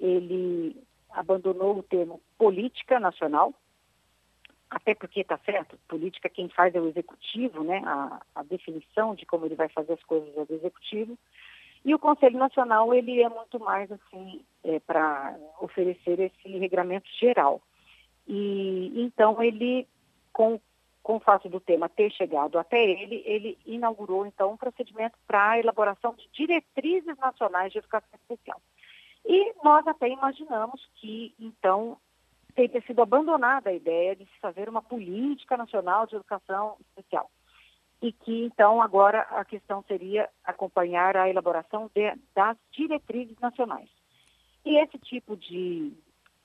Ele 0.01 0.77
abandonou 1.11 1.79
o 1.79 1.83
termo 1.85 2.21
política 2.37 2.99
nacional, 2.99 3.55
até 4.69 4.97
porque 4.97 5.21
está 5.21 5.39
certo, 5.39 5.79
política 5.89 6.29
quem 6.29 6.49
faz 6.49 6.75
é 6.75 6.81
o 6.81 6.89
executivo, 6.89 7.63
né? 7.63 7.83
A, 7.85 8.21
a, 8.35 8.43
definição 8.43 9.15
de 9.15 9.25
como 9.27 9.47
ele 9.47 9.55
vai 9.55 9.69
fazer 9.69 9.93
as 9.93 10.03
coisas 10.03 10.37
é 10.37 10.45
do 10.45 10.55
executivo. 10.55 11.17
E 11.85 11.95
o 11.95 11.99
Conselho 12.01 12.39
Nacional 12.39 12.93
ele 12.93 13.23
é 13.23 13.29
muito 13.29 13.61
mais 13.61 13.91
assim 13.93 14.45
é, 14.65 14.81
para 14.81 15.37
oferecer 15.61 16.19
esse 16.19 16.59
regramento 16.59 17.09
geral. 17.19 17.63
E 18.27 18.93
então 18.97 19.41
ele 19.41 19.87
com 20.33 20.61
com 21.03 21.17
o 21.17 21.21
fato 21.21 21.49
do 21.49 21.61
tema 21.61 21.89
ter 21.89 22.11
chegado 22.13 22.59
até 22.59 22.83
ele, 22.83 23.23
ele 23.25 23.59
inaugurou 23.65 24.27
então 24.27 24.53
um 24.53 24.57
procedimento 24.57 25.17
para 25.27 25.51
a 25.51 25.59
elaboração 25.59 26.15
de 26.15 26.29
diretrizes 26.33 27.17
nacionais 27.17 27.73
de 27.73 27.79
educação 27.79 28.19
especial. 28.21 28.61
E 29.25 29.55
nós 29.63 29.87
até 29.87 30.09
imaginamos 30.09 30.87
que 30.97 31.35
então 31.39 31.97
teria 32.55 32.81
sido 32.83 33.01
abandonada 33.01 33.71
a 33.71 33.75
ideia 33.75 34.17
de 34.17 34.25
se 34.25 34.39
fazer 34.41 34.69
uma 34.69 34.83
política 34.83 35.57
nacional 35.57 36.07
de 36.07 36.17
educação 36.17 36.77
especial. 36.81 37.31
E 38.03 38.13
que 38.13 38.45
então 38.45 38.81
agora 38.81 39.21
a 39.23 39.45
questão 39.45 39.85
seria 39.87 40.29
acompanhar 40.45 41.17
a 41.17 41.29
elaboração 41.29 41.91
de, 41.95 42.15
das 42.35 42.57
diretrizes 42.73 43.39
nacionais. 43.39 43.89
E 44.65 44.77
esse 44.79 44.99
tipo 44.99 45.37
de 45.37 45.93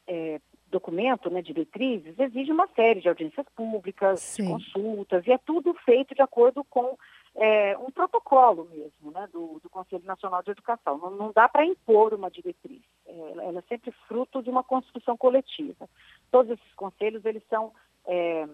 é, 0.08 0.40
documento, 0.76 1.30
né, 1.30 1.42
diretrizes, 1.42 2.20
exige 2.20 2.52
uma 2.52 2.68
série 2.76 3.00
de 3.00 3.08
audiências 3.08 3.46
públicas, 3.56 4.36
consultas, 4.38 5.26
e 5.26 5.32
é 5.32 5.38
tudo 5.38 5.74
feito 5.86 6.14
de 6.14 6.22
acordo 6.22 6.66
com 6.66 6.98
é, 7.34 7.78
um 7.78 7.90
protocolo 7.90 8.68
mesmo, 8.70 9.12
né, 9.12 9.26
do, 9.32 9.60
do, 9.64 9.70
Conselho 9.70 10.04
Nacional 10.04 10.44
de 10.44 10.52
Educação. 10.52 10.98
Não, 10.98 11.12
não 11.12 11.32
dá 11.32 11.48
para 11.48 11.66
impor 11.66 12.14
uma 12.14 12.30
diretriz, 12.30 12.82
é, 13.06 13.32
ela 13.48 13.60
é 13.60 13.64
sempre 13.70 13.92
fruto 14.08 14.44
de 14.44 14.50
uma 14.50 14.64
construção 14.64 15.16
coletiva. 15.16 15.90
Todos 16.30 16.52
esses 16.52 16.74
conselhos, 16.74 17.24
eles 17.24 17.44
são 17.50 17.72
é, 18.06 18.46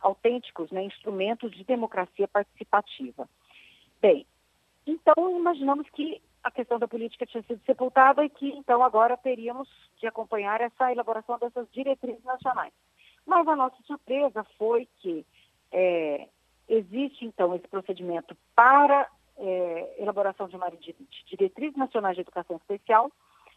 autênticos, 0.00 0.70
né, 0.70 0.84
instrumentos 0.84 1.50
de 1.50 1.64
democracia 1.64 2.28
participativa. 2.28 3.28
Bem, 4.00 4.24
então 4.86 5.36
imaginamos 5.36 5.88
que 5.90 6.22
a 6.44 6.50
questão 6.50 6.78
da 6.78 6.86
política 6.86 7.26
tinha 7.26 7.42
sido 7.42 7.60
sepultada 7.66 8.24
e 8.24 8.30
que 8.30 8.48
então 8.50 8.82
agora 8.84 9.16
teríamos 9.16 9.68
de 10.00 10.06
acompanhar 10.06 10.60
essa 10.60 10.90
elaboração 10.90 11.38
dessas 11.38 11.70
diretrizes 11.70 12.24
nacionais. 12.24 12.72
Mas 13.26 13.46
a 13.46 13.54
nossa 13.54 13.76
surpresa 13.84 14.44
foi 14.58 14.88
que 14.98 15.24
é, 15.70 16.28
existe 16.68 17.24
então 17.24 17.54
esse 17.54 17.68
procedimento 17.68 18.36
para 18.54 19.08
é, 19.36 19.94
elaboração 19.98 20.48
de 20.48 20.56
uma 20.56 20.70
de 20.70 20.94
diretriz 21.26 21.74
nacionais 21.76 22.14
de 22.14 22.22
educação 22.22 22.56
especial, 22.56 23.10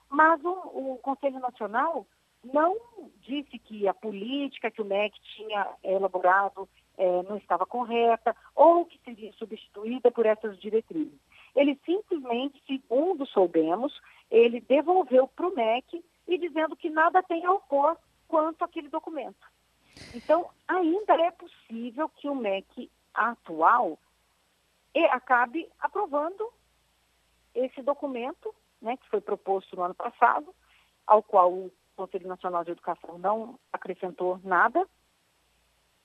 mas 0.09 0.43
o, 0.43 0.49
o, 0.49 0.99
Conselho 1.01 1.39
Nacional 1.39 2.05
não 2.43 2.77
disse 3.21 3.57
que 3.57 3.87
a 3.87 3.93
política 3.93 4.69
que 4.69 4.81
o 4.81 4.85
MEC 4.85 5.17
tinha 5.35 5.67
elaborado 5.83 6.67
é, 6.97 7.23
não 7.23 7.37
estava 7.37 7.65
correta 7.65 8.35
ou 8.55 8.85
que 8.85 8.99
seria 9.03 9.31
substituída 9.33 10.11
por 10.11 10.25
essas 10.25 10.59
diretrizes. 10.59 11.19
Ele 11.55 11.79
simplesmente, 11.85 12.61
segundo 12.65 13.25
soubemos, 13.27 13.99
ele 14.29 14.59
devolveu 14.61 15.27
para 15.27 15.47
o 15.47 15.55
MEC 15.55 16.03
e 16.27 16.37
dizendo 16.37 16.75
que 16.75 16.89
nada 16.89 17.21
tem 17.23 17.45
a 17.45 17.51
opor 17.51 17.97
quanto 18.27 18.63
àquele 18.63 18.89
documento. 18.89 19.47
Então, 20.13 20.49
ainda 20.67 21.13
é 21.15 21.31
possível 21.31 22.09
que 22.09 22.27
o 22.27 22.35
MEC 22.35 22.89
atual 23.13 23.99
acabe 25.11 25.69
aprovando 25.79 26.51
esse 27.53 27.81
documento, 27.81 28.53
né, 28.81 28.97
que 28.97 29.07
foi 29.09 29.21
proposto 29.21 29.75
no 29.75 29.83
ano 29.83 29.93
passado, 29.93 30.53
ao 31.05 31.21
qual 31.21 31.51
o 31.51 31.71
Conselho 31.95 32.27
Nacional 32.27 32.63
de 32.63 32.71
Educação 32.71 33.17
não 33.17 33.59
acrescentou 33.71 34.39
nada, 34.43 34.87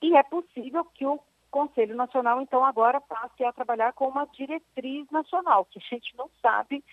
e 0.02 0.14
é 0.16 0.22
possível 0.22 0.84
que 0.84 1.06
o 1.06 1.18
Conselho 1.50 1.96
Nacional, 1.96 2.40
então, 2.42 2.64
agora 2.64 3.00
passe 3.00 3.42
a 3.42 3.52
trabalhar 3.52 3.92
com 3.94 4.08
uma 4.08 4.26
diretriz 4.26 5.10
nacional, 5.10 5.64
que 5.64 5.78
a 5.78 5.82
gente 5.82 6.14
não 6.16 6.30
sabe 6.42 6.84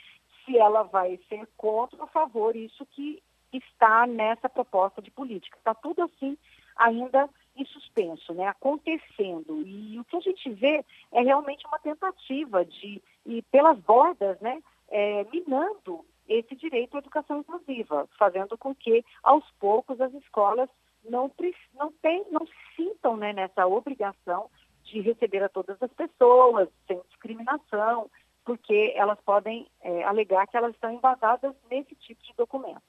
se 0.46 0.58
ela 0.58 0.84
vai 0.84 1.20
ser 1.30 1.48
contra 1.58 1.98
ou 1.98 2.04
a 2.06 2.08
favor, 2.08 2.56
isso 2.56 2.86
que 2.88 3.22
está 3.52 4.06
nessa 4.06 4.50
proposta 4.50 5.02
de 5.02 5.12
política. 5.12 5.58
Está 5.58 5.74
tudo 5.74 6.04
assim 6.04 6.38
ainda 6.76 7.30
em 7.56 7.66
suspenso, 7.66 8.34
né, 8.34 8.48
acontecendo. 8.48 9.62
E 9.66 9.98
o 9.98 10.04
que 10.04 10.18
a 10.18 10.20
gente 10.20 10.50
vê 10.50 10.84
é 11.12 11.22
realmente 11.22 11.66
uma 11.66 11.80
tentativa 11.80 12.66
de 12.66 13.02
ir 13.26 13.42
pelas 13.44 13.80
bordas, 13.80 14.40
né, 14.42 14.62
é, 14.90 15.26
minando 15.32 16.06
esse 16.28 16.56
direito 16.56 16.96
à 16.96 17.00
educação 17.00 17.40
inclusiva, 17.40 18.10
fazendo 18.18 18.58
com 18.58 18.76
que, 18.76 19.06
aos 19.24 19.50
poucos, 19.60 20.02
as 20.02 20.14
escolas 20.16 20.70
não, 21.08 21.32
não, 21.76 21.92
tem, 22.02 22.26
não 22.32 22.46
sintam 22.76 23.16
né, 23.16 23.32
nessa 23.32 23.66
obrigação 23.68 24.50
de 24.84 25.02
receber 25.02 25.44
a 25.44 25.50
todas 25.50 25.82
as 25.82 25.92
pessoas, 25.94 26.70
sem 26.88 27.00
discriminação, 27.10 28.10
porque 28.46 28.94
elas 28.96 29.18
podem 29.26 29.68
é, 29.82 30.04
alegar 30.04 30.48
que 30.48 30.56
elas 30.56 30.74
estão 30.74 30.94
embasadas 30.94 31.54
nesse 31.70 31.96
tipo 31.96 32.24
de 32.24 32.34
documento. 32.38 32.82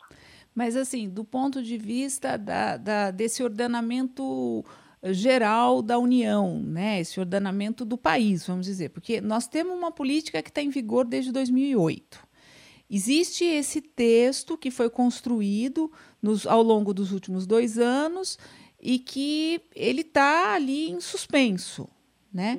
Mas, 0.55 0.77
assim, 0.77 1.09
do 1.09 1.25
ponto 1.25 1.63
de 1.63 1.79
vista 1.79 2.37
da, 2.37 2.77
da, 2.77 3.11
desse 3.11 3.43
ordenamento 3.43 4.65
geral 5.03 5.83
da 5.83 5.99
União, 5.99 6.61
né? 6.61 7.01
esse 7.01 7.19
ordenamento 7.19 7.85
do 7.85 7.97
país, 7.97 8.47
vamos 8.47 8.67
dizer, 8.67 8.91
porque 8.91 9.21
nós 9.21 9.47
temos 9.47 9.77
uma 9.77 9.91
política 9.91 10.43
que 10.43 10.51
está 10.51 10.61
em 10.61 10.71
vigor 10.71 11.05
desde 11.05 11.33
2008. 11.33 12.27
Existe 12.89 13.45
esse 13.45 13.81
texto 13.81 14.57
que 14.57 14.71
foi 14.71 14.89
construído 14.89 15.91
nos, 16.23 16.47
ao 16.47 16.63
longo 16.63 16.95
dos 16.95 17.13
últimos 17.13 17.47
dois 17.47 17.79
anos 17.79 18.39
e 18.81 18.99
que 18.99 19.61
ele 19.75 20.03
está 20.03 20.55
ali 20.55 20.91
em 20.91 21.01
suspenso, 21.01 21.89
né? 22.33 22.59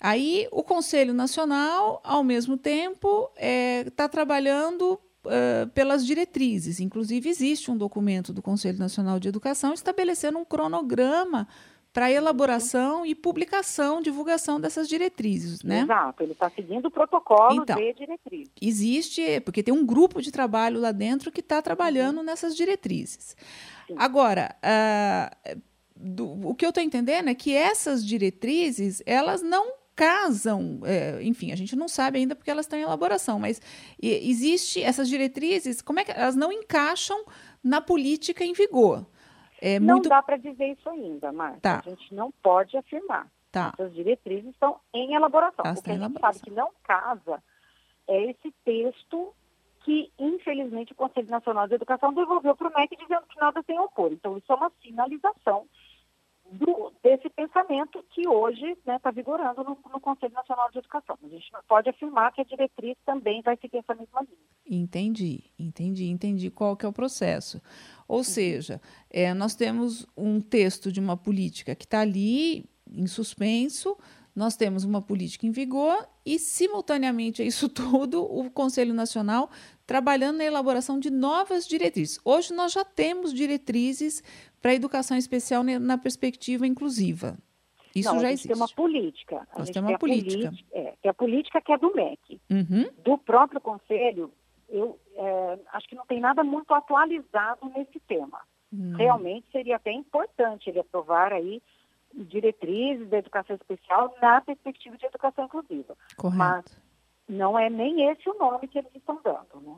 Aí 0.00 0.46
o 0.52 0.62
Conselho 0.62 1.14
Nacional, 1.14 2.00
ao 2.04 2.22
mesmo 2.22 2.56
tempo, 2.56 3.30
está 3.34 3.44
é, 3.44 3.84
tá 3.96 4.08
trabalhando 4.08 5.00
uh, 5.24 5.68
pelas 5.74 6.06
diretrizes. 6.06 6.80
Inclusive, 6.80 7.28
existe 7.28 7.70
um 7.70 7.76
documento 7.76 8.32
do 8.32 8.42
Conselho 8.42 8.78
Nacional 8.78 9.18
de 9.18 9.28
Educação 9.28 9.72
estabelecendo 9.72 10.38
um 10.38 10.44
cronograma 10.44 11.48
para 11.96 12.12
elaboração 12.12 13.06
e 13.06 13.14
publicação, 13.14 14.02
divulgação 14.02 14.60
dessas 14.60 14.86
diretrizes, 14.86 15.62
né? 15.62 15.80
Exato, 15.80 16.22
ele 16.22 16.32
está 16.32 16.50
seguindo 16.50 16.86
o 16.86 16.90
protocolo 16.90 17.62
então, 17.62 17.74
de 17.74 17.94
diretrizes. 17.94 18.52
Existe, 18.60 19.40
porque 19.40 19.62
tem 19.62 19.72
um 19.72 19.86
grupo 19.86 20.20
de 20.20 20.30
trabalho 20.30 20.78
lá 20.78 20.92
dentro 20.92 21.32
que 21.32 21.40
está 21.40 21.62
trabalhando 21.62 22.18
uhum. 22.18 22.22
nessas 22.22 22.54
diretrizes. 22.54 23.34
Sim. 23.86 23.94
Agora, 23.96 24.54
uh, 24.62 25.58
do, 25.96 26.50
o 26.50 26.54
que 26.54 26.66
eu 26.66 26.68
estou 26.68 26.84
entendendo 26.84 27.28
é 27.28 27.34
que 27.34 27.54
essas 27.54 28.04
diretrizes, 28.04 29.02
elas 29.06 29.40
não 29.40 29.72
casam, 29.96 30.80
é, 30.84 31.22
enfim, 31.22 31.50
a 31.50 31.56
gente 31.56 31.74
não 31.74 31.88
sabe 31.88 32.18
ainda 32.18 32.36
porque 32.36 32.50
elas 32.50 32.66
estão 32.66 32.78
em 32.78 32.82
elaboração, 32.82 33.38
mas 33.38 33.60
existe 34.00 34.82
essas 34.82 35.08
diretrizes, 35.08 35.80
como 35.80 35.98
é 35.98 36.04
que 36.04 36.12
elas 36.12 36.36
não 36.36 36.52
encaixam 36.52 37.24
na 37.64 37.80
política 37.80 38.44
em 38.44 38.52
vigor? 38.52 39.06
É 39.60 39.80
não 39.80 39.94
muito... 39.94 40.10
dá 40.10 40.22
para 40.22 40.36
dizer 40.36 40.66
isso 40.72 40.88
ainda, 40.90 41.32
Marta. 41.32 41.60
Tá. 41.60 41.82
A 41.84 41.88
gente 41.88 42.14
não 42.14 42.30
pode 42.42 42.76
afirmar. 42.76 43.26
Tá. 43.50 43.72
Essas 43.72 43.94
diretrizes 43.94 44.50
estão 44.50 44.78
em 44.92 45.14
elaboração. 45.14 45.62
Tá, 45.64 45.72
o 45.72 45.82
que 45.82 45.90
a 45.90 45.94
gente 45.94 46.02
elaboração. 46.02 46.32
sabe 46.34 46.44
que 46.44 46.50
não 46.50 46.70
casa 46.84 47.42
é 48.06 48.30
esse 48.30 48.54
texto 48.64 49.32
que, 49.82 50.12
infelizmente, 50.18 50.92
o 50.92 50.96
Conselho 50.96 51.30
Nacional 51.30 51.66
de 51.66 51.74
Educação 51.74 52.12
devolveu 52.12 52.54
para 52.54 52.68
o 52.68 52.72
MEC 52.74 52.96
dizendo 52.96 53.26
que 53.28 53.40
nada 53.40 53.62
tem 53.62 53.78
opor. 53.78 54.12
Então, 54.12 54.36
isso 54.36 54.52
é 54.52 54.54
uma 54.54 54.70
sinalização 54.82 55.66
do, 56.52 56.92
desse 57.02 57.28
pensamento 57.30 58.04
que 58.10 58.26
hoje 58.28 58.64
está 58.70 58.92
né, 58.92 58.98
tá 58.98 59.10
vigorando 59.10 59.64
no, 59.64 59.78
no, 59.92 60.00
Conselho 60.00 60.32
Nacional 60.32 60.70
de 60.70 60.78
Educação. 60.78 61.18
A 61.22 61.28
gente 61.28 61.52
não 61.52 61.60
pode 61.68 61.88
afirmar 61.88 62.32
que 62.32 62.40
a 62.40 62.44
diretriz 62.44 62.96
também 63.04 63.42
vai 63.42 63.56
seguir 63.56 63.78
essa 63.78 63.94
mesma 63.94 64.20
linha. 64.22 64.82
Entendi, 64.82 65.44
entendi, 65.58 66.06
entendi 66.06 66.50
qual 66.50 66.76
que 66.76 66.86
é 66.86 66.88
o 66.88 66.92
processo. 66.92 67.60
Ou 68.06 68.18
uhum. 68.18 68.24
seja, 68.24 68.80
é, 69.10 69.34
nós 69.34 69.54
temos 69.54 70.06
um 70.16 70.40
texto 70.40 70.92
de 70.92 71.00
uma 71.00 71.16
política 71.16 71.74
que 71.74 71.84
está 71.84 72.00
ali 72.00 72.64
em 72.90 73.06
suspenso, 73.06 73.96
nós 74.34 74.54
temos 74.54 74.84
uma 74.84 75.00
política 75.00 75.46
em 75.46 75.50
vigor 75.50 76.06
e, 76.24 76.38
simultaneamente 76.38 77.40
a 77.40 77.44
isso 77.44 77.68
tudo, 77.70 78.22
o 78.22 78.50
Conselho 78.50 78.92
Nacional 78.92 79.50
trabalhando 79.86 80.38
na 80.38 80.44
elaboração 80.44 80.98
de 80.98 81.10
novas 81.10 81.66
diretrizes. 81.66 82.18
Hoje 82.24 82.52
nós 82.52 82.72
já 82.72 82.84
temos 82.84 83.32
diretrizes 83.32 84.22
para 84.66 84.72
a 84.72 84.74
educação 84.74 85.16
especial 85.16 85.62
na 85.62 85.96
perspectiva 85.96 86.66
inclusiva. 86.66 87.38
Isso 87.94 88.12
Não, 88.12 88.18
já 88.18 88.32
existe. 88.32 88.48
Tem 88.48 88.56
uma 88.56 88.66
política. 88.66 89.46
A 89.52 89.60
Nós 89.60 89.70
temos 89.70 89.92
uma 89.92 89.96
política. 89.96 90.52
é, 90.72 90.94
que 91.00 91.08
a 91.08 91.14
política 91.14 91.60
que 91.60 91.72
é 91.72 91.78
do 91.78 91.94
MEC. 91.94 92.40
Uhum. 92.50 92.90
Do 93.04 93.16
próprio 93.16 93.60
Conselho, 93.60 94.32
eu 94.68 94.98
é, 95.14 95.58
acho 95.72 95.88
que 95.88 95.94
não 95.94 96.04
tem 96.04 96.18
nada 96.18 96.42
muito 96.42 96.74
atualizado 96.74 97.70
nesse 97.76 98.00
tema. 98.08 98.40
Hum. 98.72 98.96
Realmente 98.96 99.46
seria 99.52 99.76
até 99.76 99.92
importante 99.92 100.68
ele 100.68 100.80
aprovar 100.80 101.32
aí 101.32 101.62
diretrizes 102.12 103.08
da 103.08 103.18
educação 103.18 103.54
especial 103.54 104.16
na 104.20 104.40
perspectiva 104.40 104.96
de 104.96 105.06
educação 105.06 105.44
inclusiva. 105.44 105.96
Correto. 106.16 106.38
Mas 106.38 106.64
não 107.28 107.56
é 107.56 107.70
nem 107.70 108.10
esse 108.10 108.28
o 108.28 108.34
nome 108.34 108.66
que 108.66 108.78
eles 108.78 108.90
estão 108.96 109.20
dando, 109.22 109.60
né? 109.60 109.76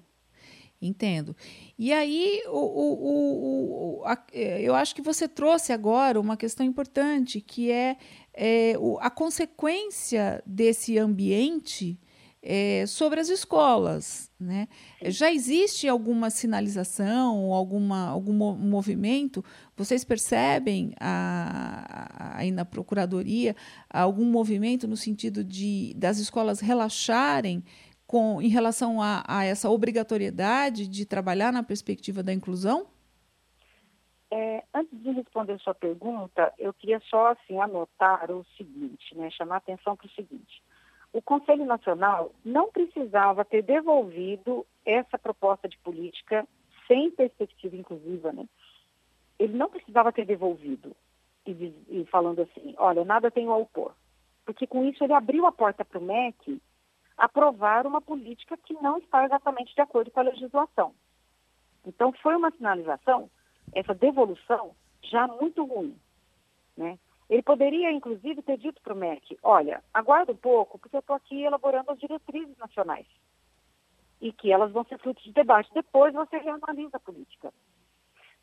Entendo. 0.80 1.34
E 1.76 1.92
aí, 1.92 2.40
o, 2.46 2.56
o, 2.56 4.00
o, 4.00 4.04
a, 4.04 4.16
é, 4.32 4.62
eu 4.62 4.76
acho 4.76 4.94
que 4.94 5.02
você 5.02 5.26
trouxe 5.26 5.72
agora 5.72 6.20
uma 6.20 6.36
questão 6.36 6.64
importante, 6.64 7.40
que 7.40 7.72
é, 7.72 7.96
é 8.32 8.74
a 9.00 9.10
consequência 9.10 10.40
desse 10.46 10.96
ambiente 10.96 11.98
é, 12.42 12.84
sobre 12.86 13.20
as 13.20 13.28
escolas. 13.28 14.30
Né? 14.38 14.68
Já 15.06 15.32
existe 15.32 15.88
alguma 15.88 16.30
sinalização, 16.30 17.52
alguma, 17.52 18.06
algum 18.06 18.32
movimento? 18.32 19.44
Vocês 19.76 20.04
percebem 20.04 20.92
a, 21.00 21.84
a, 21.88 22.38
aí 22.38 22.50
na 22.50 22.64
Procuradoria 22.64 23.56
algum 23.90 24.24
movimento 24.24 24.86
no 24.86 24.96
sentido 24.96 25.42
de 25.42 25.92
das 25.96 26.18
escolas 26.18 26.60
relaxarem 26.60 27.64
com, 28.08 28.42
em 28.42 28.48
relação 28.48 29.00
a, 29.00 29.22
a 29.28 29.44
essa 29.44 29.70
obrigatoriedade 29.70 30.88
de 30.88 31.06
trabalhar 31.06 31.52
na 31.52 31.62
perspectiva 31.62 32.20
da 32.24 32.32
inclusão? 32.32 32.88
É, 34.32 34.64
antes 34.74 35.00
de 35.00 35.10
responder 35.12 35.60
sua 35.60 35.74
pergunta, 35.74 36.52
eu 36.58 36.74
queria 36.74 37.00
só 37.08 37.28
assim 37.28 37.60
anotar 37.60 38.28
o 38.32 38.44
seguinte, 38.56 39.16
né, 39.16 39.30
chamar 39.30 39.58
atenção 39.58 39.96
para 39.96 40.06
o 40.06 40.10
seguinte 40.10 40.60
o 41.12 41.22
Conselho 41.22 41.64
Nacional 41.64 42.32
não 42.44 42.70
precisava 42.70 43.44
ter 43.44 43.62
devolvido 43.62 44.66
essa 44.84 45.18
proposta 45.18 45.68
de 45.68 45.78
política 45.78 46.46
sem 46.86 47.10
perspectiva 47.10 47.76
inclusiva, 47.76 48.32
né? 48.32 48.46
Ele 49.38 49.56
não 49.56 49.70
precisava 49.70 50.12
ter 50.12 50.24
devolvido 50.24 50.94
e, 51.46 51.74
e 51.88 52.06
falando 52.10 52.42
assim, 52.42 52.74
olha, 52.76 53.04
nada 53.04 53.30
tem 53.30 53.46
a 53.46 53.54
opor. 53.54 53.92
Porque 54.44 54.66
com 54.66 54.84
isso 54.84 55.04
ele 55.04 55.12
abriu 55.12 55.46
a 55.46 55.52
porta 55.52 55.84
para 55.84 55.98
o 55.98 56.02
MEC 56.02 56.60
aprovar 57.18 57.87
uma 57.87 58.00
política 58.00 58.57
que 58.57 58.74
não 58.74 58.98
está 58.98 59.24
exatamente 59.24 59.74
de 59.74 59.81
acordo 59.81 60.11
com 60.11 60.20
a 60.20 60.24
legislação. 60.24 60.94
Então 61.85 62.12
foi 62.12 62.37
uma 62.37 62.50
sinalização, 62.52 63.28
essa 63.74 63.92
devolução, 63.92 64.74
já 65.02 65.26
muito 65.26 65.64
ruim. 65.64 65.98
Né? 66.76 66.98
Ele 67.28 67.42
poderia, 67.42 67.90
inclusive, 67.90 68.40
ter 68.40 68.57
dito 68.57 68.81
para 68.81 68.94
o 68.94 68.96
MEC, 68.96 69.37
olha, 69.42 69.83
aguarda 69.92 70.33
um 70.33 70.37
pouco, 70.37 70.78
porque 70.78 70.96
eu 70.96 71.00
estou 71.00 71.16
aqui 71.16 71.42
elaborando 71.42 71.90
as 71.90 71.98
diretrizes 71.98 72.57
nacionais. 72.57 73.07
E 74.20 74.33
que 74.33 74.50
elas 74.50 74.72
vão 74.72 74.85
ser 74.85 74.98
fruto 74.98 75.22
de 75.22 75.33
debate. 75.33 75.72
Depois 75.74 76.14
você 76.14 76.38
reanalisa 76.38 76.96
a 76.96 77.00
política. 77.00 77.52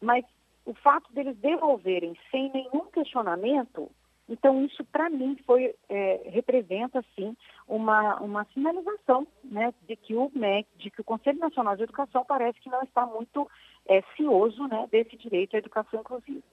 Mas 0.02 0.26
o 0.66 0.74
fato 0.74 1.12
deles 1.14 1.38
devolverem 1.38 2.18
sem 2.32 2.52
nenhum 2.52 2.86
questionamento, 2.92 3.92
então 4.28 4.64
isso 4.66 4.84
para 4.86 5.10
mim 5.10 5.38
foi 5.46 5.76
é, 5.88 6.30
representa 6.32 7.04
sim 7.16 7.36
uma, 7.68 8.16
uma 8.20 8.46
sinalização 8.54 9.28
né, 9.44 9.74
de 9.88 9.96
que 9.96 10.16
o 10.16 10.32
MEC, 10.34 10.68
de 10.78 10.90
que 10.90 11.02
o 11.02 11.04
Conselho 11.04 11.40
Nacional 11.40 11.76
de 11.76 11.84
Educação 11.84 12.26
parece 12.26 12.60
que 12.60 12.70
não 12.70 12.82
está 12.82 13.06
muito 13.06 13.50
é, 13.88 14.02
cioso 14.16 14.68
né, 14.68 14.88
desse 14.92 15.16
direito 15.16 15.56
à 15.56 15.60
educação 15.60 16.00
inclusiva. 16.00 16.44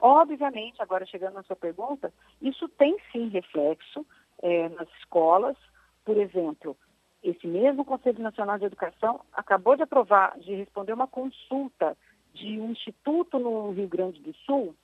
Obviamente, 0.00 0.80
agora 0.80 1.06
chegando 1.06 1.34
na 1.34 1.42
sua 1.42 1.56
pergunta, 1.56 2.12
isso 2.40 2.68
tem 2.70 2.96
sim 3.12 3.28
reflexo 3.28 4.04
é, 4.42 4.68
nas 4.70 4.88
escolas. 4.98 5.56
Por 6.04 6.16
exemplo, 6.16 6.76
esse 7.22 7.46
mesmo 7.46 7.84
Conselho 7.84 8.22
Nacional 8.22 8.58
de 8.58 8.64
Educação 8.64 9.20
acabou 9.32 9.76
de 9.76 9.82
aprovar, 9.82 10.38
de 10.38 10.54
responder 10.54 10.94
uma 10.94 11.06
consulta 11.06 11.96
de 12.32 12.58
um 12.58 12.70
instituto 12.70 13.38
no 13.38 13.72
Rio 13.72 13.88
Grande 13.88 14.20
do 14.20 14.32
Sul 14.46 14.74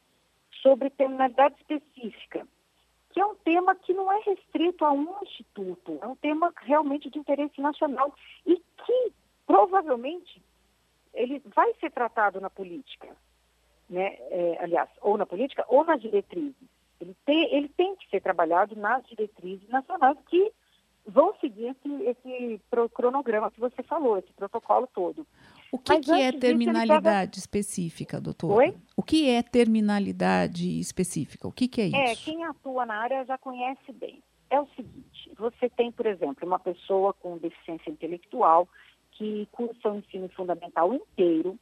sobre 0.67 0.91
terminalidade 0.91 1.55
específica, 1.61 2.47
que 3.11 3.21
é 3.21 3.27
um 3.27 3.37
tema 3.37 3.75
que 3.77 3.95
não 3.95 4.11
é 4.11 4.21
restrito 4.23 4.85
a 4.85 4.93
um 4.93 5.15
instituto, 5.23 5.99
é 6.03 6.07
um 6.07 6.17
tema 6.17 6.53
realmente 6.63 7.09
de 7.09 7.19
interesse 7.19 7.61
nacional 7.61 8.13
e 8.45 8.57
que 8.57 9.13
provavelmente 9.47 10.43
ele 11.15 11.41
vai 11.55 11.73
ser 11.75 11.91
tratado 11.91 12.41
na 12.41 12.51
política 12.51 13.09
né, 13.89 14.17
é, 14.31 14.59
aliás, 14.61 14.89
ou 15.01 15.17
na 15.17 15.27
política 15.27 15.65
ou 15.69 15.85
nas 15.85 16.01
diretrizes. 16.01 16.55
Ele 17.01 17.15
tem, 17.25 17.55
ele 17.55 17.69
tem 17.69 17.95
que 17.97 18.09
ser 18.09 18.21
trabalhado 18.21 18.75
nas 18.75 19.05
diretrizes 19.07 19.69
nacionais 19.69 20.19
que 20.29 20.53
vão 21.07 21.35
seguir 21.37 21.69
esse, 21.69 22.03
esse 22.03 22.61
cronograma 22.93 23.51
que 23.51 23.61
você 23.61 23.83
falou, 23.83 24.19
esse 24.19 24.33
protocolo 24.33 24.89
todo. 24.93 25.27
O 25.73 25.79
que, 25.79 25.99
que 26.01 26.13
é 26.13 26.33
terminalidade 26.33 27.31
pega... 27.33 27.39
específica, 27.39 28.21
doutor? 28.21 28.53
Oi? 28.53 28.75
O 28.97 29.03
que 29.03 29.29
é 29.31 29.43
terminalidade 29.43 30.81
específica? 30.81 31.47
O 31.47 31.53
que, 31.53 31.69
que 31.69 31.81
é, 31.81 31.85
é 31.85 31.89
isso? 32.13 32.31
É, 32.31 32.33
quem 32.33 32.45
atua 32.45 32.87
na 32.87 32.97
área 32.97 33.25
já 33.25 33.37
conhece 33.39 33.93
bem. 33.93 34.23
É 34.49 34.61
o 34.61 34.67
seguinte, 34.77 35.33
você 35.37 35.69
tem, 35.71 35.91
por 35.91 36.07
exemplo, 36.07 36.47
uma 36.47 36.59
pessoa 36.59 37.13
com 37.15 37.37
deficiência 37.39 37.91
intelectual 37.91 38.69
que 39.13 39.49
cursam 39.51 39.97
o 39.97 39.99
ensino 39.99 40.29
fundamental 40.29 40.95
inteiro, 40.95 41.59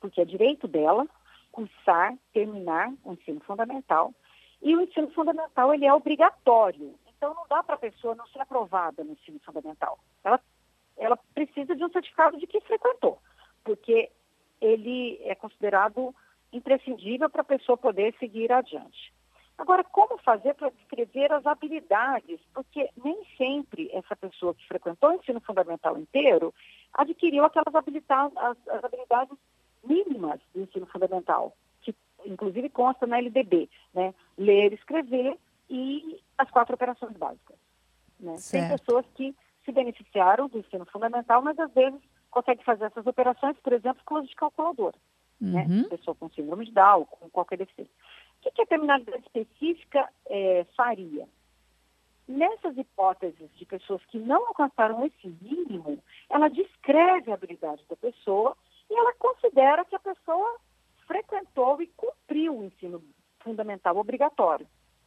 porque 0.00 0.20
é 0.20 0.24
direito 0.24 0.68
dela 0.68 1.06
cursar, 1.50 2.14
terminar 2.32 2.92
o 3.04 3.14
ensino 3.14 3.40
fundamental. 3.40 4.14
E 4.62 4.76
o 4.76 4.80
ensino 4.80 5.10
fundamental 5.10 5.74
ele 5.74 5.86
é 5.86 5.92
obrigatório. 5.92 6.94
Então 7.16 7.34
não 7.34 7.46
dá 7.48 7.62
para 7.62 7.74
a 7.74 7.78
pessoa 7.78 8.14
não 8.14 8.26
ser 8.28 8.40
aprovada 8.40 9.02
no 9.02 9.12
ensino 9.12 9.40
fundamental. 9.40 9.98
Ela, 10.22 10.40
ela 10.96 11.18
precisa 11.34 11.74
de 11.74 11.84
um 11.84 11.90
certificado 11.90 12.38
de 12.38 12.46
que 12.46 12.60
frequentou, 12.60 13.18
porque 13.68 14.10
ele 14.62 15.20
é 15.24 15.34
considerado 15.34 16.14
imprescindível 16.50 17.28
para 17.28 17.42
a 17.42 17.44
pessoa 17.44 17.76
poder 17.76 18.14
seguir 18.18 18.50
adiante. 18.50 19.12
Agora, 19.58 19.84
como 19.84 20.16
fazer 20.18 20.54
para 20.54 20.70
descrever 20.70 21.30
as 21.30 21.44
habilidades? 21.44 22.40
Porque 22.54 22.88
nem 23.04 23.22
sempre 23.36 23.90
essa 23.92 24.16
pessoa 24.16 24.54
que 24.54 24.66
frequentou 24.66 25.10
o 25.10 25.14
ensino 25.16 25.38
fundamental 25.40 25.98
inteiro 25.98 26.54
adquiriu 26.94 27.44
aquelas 27.44 27.74
habilidades, 27.74 28.34
as, 28.38 28.56
as 28.68 28.84
habilidades 28.84 29.36
mínimas 29.84 30.40
do 30.54 30.62
ensino 30.62 30.86
fundamental, 30.86 31.54
que 31.82 31.94
inclusive 32.24 32.70
consta 32.70 33.06
na 33.06 33.18
LDB, 33.18 33.68
né? 33.92 34.14
Ler, 34.38 34.72
escrever 34.72 35.36
e 35.68 36.22
as 36.38 36.50
quatro 36.50 36.74
operações 36.74 37.14
básicas. 37.18 37.58
Né? 38.18 38.36
Tem 38.50 38.66
pessoas 38.68 39.04
que 39.14 39.36
se 39.62 39.72
beneficiaram 39.72 40.48
do 40.48 40.58
ensino 40.58 40.86
fundamental, 40.86 41.42
mas 41.42 41.58
às 41.58 41.70
vezes 41.74 42.00
conseguem 42.30 42.64
fazer 42.64 42.84
essas 42.84 43.06
operações, 43.06 43.56
por 43.58 43.72
exemplo, 43.72 44.02
com 44.04 44.16
uso 44.16 44.28
de 44.28 44.36
calculadora. 44.36 44.96
Né? 45.40 45.62
Uhum. 45.62 45.82
Né? 45.82 45.88
Pessoa 45.88 46.14
com 46.14 46.28
síndrome 46.30 46.66
de 46.66 46.72
Down, 46.72 47.04
com 47.04 47.30
qualquer 47.30 47.58
deficiência. 47.58 47.92
O 48.44 48.50
que, 48.50 48.62
a 48.62 48.66
terminalidade 48.66 49.22
específica 49.22 50.08
é, 50.26 50.64
faria? 50.76 51.28
Nessas 52.26 52.76
hipóteses 52.76 53.50
de 53.56 53.64
pessoas 53.64 54.04
que 54.06 54.18
não 54.18 54.46
alcançaram 54.48 55.04
esse 55.06 55.28
mínimo, 55.40 56.02
ela 56.28 56.48
descreve 56.48 57.30
a 57.30 57.34
habilidade 57.34 57.84
da 57.88 57.96
pessoa 57.96 58.56
e 58.90 58.94
ela 58.94 59.12
considera 59.14 59.84
que 59.84 59.96
a 59.96 60.00
pessoa 60.00 60.58
frequentou 61.06 61.80
e 61.80 61.86
cumpriu 61.88 62.58
o 62.58 62.64
ensino 62.64 63.02
fundamental 63.40 63.96
obrigatório. 63.96 64.66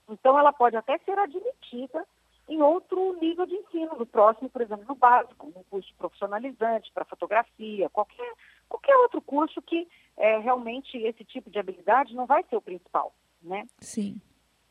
Então, 0.10 0.38
ela 0.38 0.52
pode 0.52 0.76
até 0.76 0.98
ser 1.00 1.18
admitida 1.18 2.06
em 2.48 2.62
outro 2.62 3.18
nível 3.20 3.46
de 3.46 3.56
ensino, 3.56 3.96
no 3.98 4.06
próximo, 4.06 4.50
por 4.50 4.62
exemplo, 4.62 4.86
no 4.88 4.96
básico, 4.96 5.48
um 5.48 5.64
curso 5.70 5.94
profissionalizante 5.98 6.92
para 6.94 7.06
fotografia, 7.06 7.90
qualquer, 7.90 8.34
qualquer 8.68 8.96
outro 8.98 9.22
curso 9.22 9.62
que 9.62 9.88
é, 10.18 10.38
realmente 10.40 10.98
esse 10.98 11.24
tipo 11.24 11.50
de 11.50 11.60
habilidade 11.60 12.16
não 12.16 12.26
vai 12.26 12.44
ser 12.44 12.58
o 12.58 12.62
principal, 12.62 13.14
né? 13.42 13.66
Sim. 13.80 14.20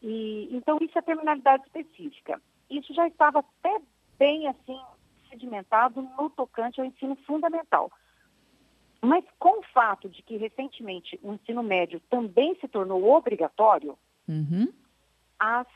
E, 0.02 0.48
então, 0.52 0.78
isso 0.80 0.98
é 0.98 1.02
terminalidade 1.02 1.64
específica. 1.64 2.40
Isso 2.68 2.92
já 2.94 3.06
estava 3.06 3.40
até 3.40 3.80
bem, 4.18 4.46
assim, 4.48 4.78
sedimentado 5.28 6.02
no 6.02 6.30
tocante 6.30 6.80
ao 6.80 6.86
ensino 6.86 7.16
fundamental. 7.26 7.90
Mas 9.00 9.24
com 9.38 9.60
o 9.60 9.64
fato 9.72 10.08
de 10.08 10.22
que 10.22 10.36
recentemente 10.36 11.18
o 11.22 11.32
ensino 11.32 11.62
médio 11.62 12.00
também 12.10 12.54
se 12.60 12.68
tornou 12.68 13.10
obrigatório, 13.10 13.98
uhum. 14.28 14.70
as 15.38 15.66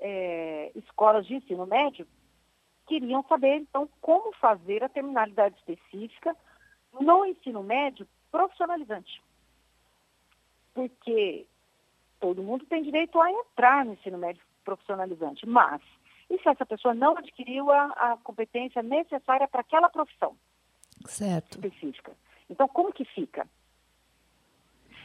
é, 0.00 0.72
escolas 0.74 1.26
de 1.26 1.34
ensino 1.34 1.66
médio 1.66 2.06
queriam 2.86 3.22
saber, 3.24 3.56
então, 3.56 3.88
como 4.00 4.32
fazer 4.34 4.82
a 4.82 4.88
terminalidade 4.88 5.56
específica 5.56 6.34
no 6.98 7.24
ensino 7.26 7.62
médio 7.62 8.06
profissionalizante. 8.30 9.22
Porque 10.74 11.46
todo 12.18 12.42
mundo 12.42 12.64
tem 12.66 12.82
direito 12.82 13.20
a 13.20 13.30
entrar 13.30 13.84
no 13.84 13.92
ensino 13.92 14.18
médio 14.18 14.42
profissionalizante, 14.64 15.46
mas 15.46 15.82
e 16.30 16.38
se 16.38 16.48
essa 16.48 16.66
pessoa 16.66 16.94
não 16.94 17.16
adquiriu 17.16 17.70
a, 17.70 17.84
a 17.86 18.16
competência 18.18 18.82
necessária 18.82 19.48
para 19.48 19.62
aquela 19.62 19.88
profissão 19.88 20.36
certo. 21.06 21.54
específica? 21.54 22.12
Então, 22.50 22.68
como 22.68 22.92
que 22.92 23.04
fica? 23.04 23.48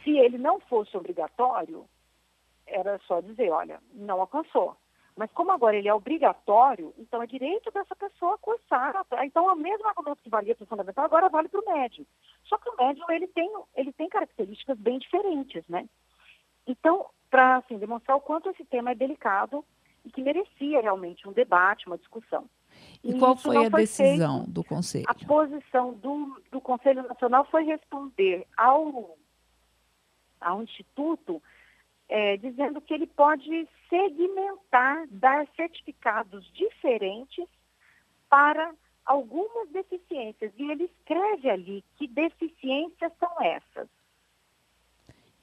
Se 0.02 0.10
ele 0.18 0.36
não 0.36 0.60
fosse 0.60 0.94
obrigatório, 0.96 1.88
era 2.66 2.98
só 3.06 3.20
dizer, 3.20 3.50
olha, 3.50 3.80
não 3.92 4.20
alcançou. 4.20 4.76
Mas 5.16 5.30
como 5.32 5.52
agora 5.52 5.76
ele 5.76 5.88
é 5.88 5.94
obrigatório, 5.94 6.92
então 6.98 7.22
é 7.22 7.26
direito 7.26 7.70
dessa 7.70 7.94
pessoa 7.94 8.36
cursar. 8.38 9.06
Então, 9.22 9.46
o 9.46 9.54
mesmo 9.54 9.86
argumento 9.86 10.22
que 10.22 10.28
valia 10.28 10.56
para 10.56 10.64
o 10.64 10.66
fundamental 10.66 11.04
agora 11.04 11.28
vale 11.28 11.48
para 11.48 11.60
o 11.60 11.72
médio. 11.72 12.04
Só 12.44 12.58
que 12.58 12.68
o 12.68 12.76
médio 12.76 13.04
ele 13.10 13.28
tem, 13.28 13.48
ele 13.76 13.92
tem 13.92 14.08
características 14.08 14.76
bem 14.78 14.98
diferentes, 14.98 15.62
né? 15.68 15.88
Então, 16.66 17.06
para 17.30 17.56
assim, 17.56 17.78
demonstrar 17.78 18.16
o 18.16 18.20
quanto 18.20 18.50
esse 18.50 18.64
tema 18.64 18.90
é 18.90 18.94
delicado 18.94 19.64
e 20.04 20.10
que 20.10 20.20
merecia 20.20 20.80
realmente 20.80 21.28
um 21.28 21.32
debate, 21.32 21.86
uma 21.86 21.98
discussão. 21.98 22.48
E, 23.02 23.12
e 23.12 23.18
qual 23.18 23.36
foi 23.36 23.56
a 23.66 23.70
foi 23.70 23.82
decisão 23.82 24.38
feito. 24.38 24.50
do 24.50 24.64
Conselho? 24.64 25.04
A 25.08 25.14
posição 25.14 25.92
do, 25.94 26.42
do 26.50 26.60
Conselho 26.60 27.06
Nacional 27.06 27.44
foi 27.44 27.64
responder 27.64 28.46
ao, 28.56 29.16
ao 30.40 30.62
Instituto 30.62 31.40
é, 32.14 32.36
dizendo 32.36 32.80
que 32.80 32.94
ele 32.94 33.08
pode 33.08 33.68
segmentar, 33.90 35.04
dar 35.10 35.48
certificados 35.56 36.48
diferentes 36.52 37.44
para 38.30 38.72
algumas 39.04 39.68
deficiências. 39.70 40.52
E 40.56 40.70
ele 40.70 40.84
escreve 40.84 41.50
ali 41.50 41.84
que 41.96 42.06
deficiências 42.06 43.12
são 43.18 43.42
essas. 43.42 43.88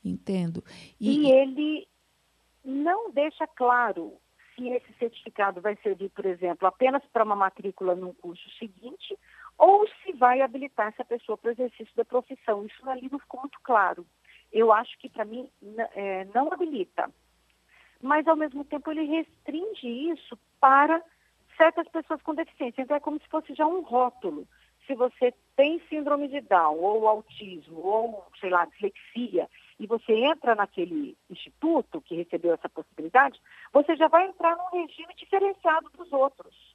Entendo. 0.01 0.63
E, 0.97 1.27
e 1.27 1.31
ele 1.33 1.87
não 2.63 3.11
deixa 3.11 3.45
claro 3.47 4.13
se 4.55 4.69
esse 4.69 4.93
certificado 4.93 5.59
vai 5.59 5.75
servir, 5.83 6.09
por 6.11 6.25
exemplo, 6.25 6.65
apenas 6.65 7.03
para 7.11 7.25
uma 7.25 7.35
matrícula 7.35 7.95
num 7.95 8.13
curso 8.13 8.49
seguinte 8.57 9.19
ou 9.57 9.85
se 10.01 10.13
vai 10.13 10.39
habilitar 10.39 10.87
essa 10.87 11.03
pessoa 11.03 11.37
para 11.37 11.49
o 11.49 11.51
exercício 11.51 11.93
da 11.97 12.05
profissão. 12.05 12.65
Isso 12.65 12.89
ali 12.89 13.09
não 13.11 13.19
ficou 13.19 13.41
muito 13.41 13.59
claro 13.61 14.07
eu 14.51 14.71
acho 14.71 14.97
que 14.99 15.09
para 15.09 15.25
mim 15.25 15.49
é, 15.95 16.25
não 16.33 16.51
habilita. 16.51 17.09
Mas 18.01 18.27
ao 18.27 18.35
mesmo 18.35 18.65
tempo 18.65 18.91
ele 18.91 19.03
restringe 19.03 19.87
isso 19.87 20.37
para 20.59 21.01
certas 21.55 21.87
pessoas 21.89 22.21
com 22.21 22.33
deficiência. 22.33 22.81
Então 22.81 22.97
é 22.97 22.99
como 22.99 23.19
se 23.19 23.27
fosse 23.27 23.53
já 23.53 23.65
um 23.65 23.81
rótulo. 23.81 24.47
Se 24.87 24.95
você 24.95 25.33
tem 25.55 25.79
síndrome 25.87 26.27
de 26.27 26.41
Down, 26.41 26.77
ou 26.79 27.07
autismo, 27.07 27.79
ou, 27.79 28.25
sei 28.39 28.49
lá, 28.49 28.65
dislexia, 28.65 29.47
e 29.79 29.85
você 29.85 30.13
entra 30.13 30.55
naquele 30.55 31.15
instituto 31.29 32.01
que 32.01 32.15
recebeu 32.15 32.53
essa 32.53 32.67
possibilidade, 32.67 33.39
você 33.71 33.95
já 33.95 34.07
vai 34.07 34.27
entrar 34.27 34.55
num 34.55 34.81
regime 34.81 35.13
diferenciado 35.15 35.89
dos 35.97 36.11
outros. 36.11 36.70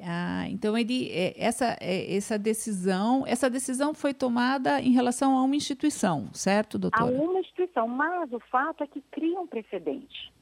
Ah, 0.00 0.48
então 0.48 0.78
ele 0.78 1.10
é, 1.10 1.34
essa 1.36 1.76
é, 1.80 2.16
essa 2.16 2.38
decisão 2.38 3.24
essa 3.26 3.50
decisão 3.50 3.92
foi 3.92 4.14
tomada 4.14 4.80
em 4.80 4.92
relação 4.92 5.36
a 5.36 5.42
uma 5.42 5.56
instituição, 5.56 6.28
certo, 6.32 6.78
doutora? 6.78 7.04
A 7.04 7.06
uma 7.06 7.40
instituição, 7.40 7.88
mas 7.88 8.32
o 8.32 8.38
fato 8.38 8.84
é 8.84 8.86
que 8.86 9.00
cria 9.10 9.40
um 9.40 9.46
precedente 9.46 10.32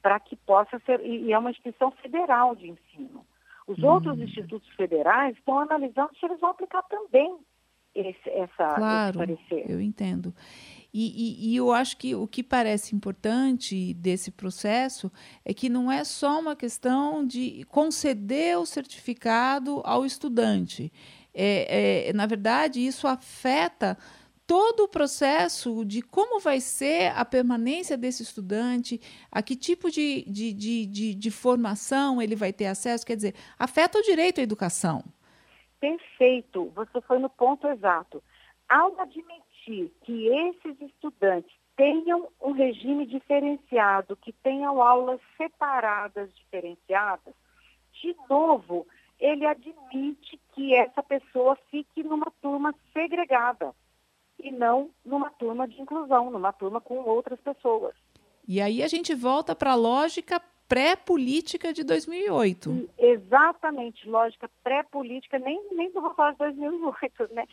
para 0.00 0.18
que 0.18 0.34
possa 0.34 0.80
ser 0.86 1.04
e 1.04 1.30
é 1.30 1.38
uma 1.38 1.50
instituição 1.50 1.90
federal 1.90 2.56
de 2.56 2.70
ensino. 2.70 3.24
Os 3.66 3.78
hum. 3.78 3.86
outros 3.86 4.18
institutos 4.18 4.68
federais 4.70 5.36
estão 5.36 5.58
analisando 5.58 6.10
se 6.18 6.24
eles 6.24 6.40
vão 6.40 6.50
aplicar 6.50 6.82
também 6.84 7.36
esse, 7.94 8.30
essa, 8.30 8.74
claro, 8.74 9.10
esse 9.10 9.18
parecer. 9.18 9.70
Eu 9.70 9.80
entendo. 9.80 10.34
E, 10.94 11.48
e, 11.48 11.52
e, 11.52 11.56
eu 11.56 11.72
acho 11.72 11.96
que 11.96 12.14
o 12.14 12.26
que 12.26 12.42
parece 12.42 12.94
importante 12.94 13.94
desse 13.94 14.30
processo 14.30 15.10
é 15.42 15.54
que 15.54 15.70
não 15.70 15.90
é 15.90 16.04
só 16.04 16.38
uma 16.38 16.54
questão 16.54 17.26
de 17.26 17.64
conceder 17.70 18.58
o 18.58 18.66
certificado 18.66 19.80
ao 19.86 20.04
estudante. 20.04 20.92
É, 21.32 22.08
é, 22.08 22.12
na 22.12 22.26
verdade, 22.26 22.84
isso 22.84 23.06
afeta 23.06 23.96
todo 24.46 24.80
o 24.80 24.88
processo 24.88 25.82
de 25.82 26.02
como 26.02 26.38
vai 26.38 26.60
ser 26.60 27.10
a 27.16 27.24
permanência 27.24 27.96
desse 27.96 28.22
estudante, 28.22 29.00
a 29.30 29.42
que 29.42 29.56
tipo 29.56 29.90
de, 29.90 30.24
de, 30.24 30.52
de, 30.52 30.86
de, 30.86 31.14
de 31.14 31.30
formação 31.30 32.20
ele 32.20 32.36
vai 32.36 32.52
ter 32.52 32.66
acesso, 32.66 33.06
quer 33.06 33.16
dizer, 33.16 33.34
afeta 33.58 33.98
o 33.98 34.02
direito 34.02 34.40
à 34.40 34.42
educação. 34.42 35.02
Perfeito, 35.80 36.70
você 36.74 37.00
foi 37.00 37.18
no 37.18 37.30
ponto 37.30 37.66
exato. 37.66 38.22
Ao 38.68 38.94
que 39.64 40.28
esses 40.28 40.80
estudantes 40.80 41.52
tenham 41.76 42.28
um 42.40 42.52
regime 42.52 43.06
diferenciado, 43.06 44.16
que 44.16 44.32
tenham 44.32 44.82
aulas 44.82 45.20
separadas, 45.36 46.32
diferenciadas, 46.34 47.34
de 48.00 48.14
novo, 48.28 48.86
ele 49.18 49.46
admite 49.46 50.40
que 50.54 50.74
essa 50.74 51.02
pessoa 51.02 51.56
fique 51.70 52.02
numa 52.02 52.30
turma 52.42 52.74
segregada 52.92 53.72
e 54.38 54.50
não 54.50 54.90
numa 55.04 55.30
turma 55.30 55.68
de 55.68 55.80
inclusão, 55.80 56.30
numa 56.30 56.52
turma 56.52 56.80
com 56.80 56.96
outras 56.98 57.40
pessoas. 57.40 57.94
E 58.46 58.60
aí 58.60 58.82
a 58.82 58.88
gente 58.88 59.14
volta 59.14 59.54
para 59.54 59.72
a 59.72 59.76
lógica 59.76 60.42
pré-política 60.68 61.72
de 61.72 61.84
2008. 61.84 62.88
Exatamente, 62.98 64.08
lógica 64.08 64.50
pré-política, 64.64 65.38
nem, 65.38 65.62
nem 65.72 65.90
vou 65.92 66.14
falar 66.14 66.32
de 66.32 66.38
2008, 66.38 67.28
né? 67.32 67.46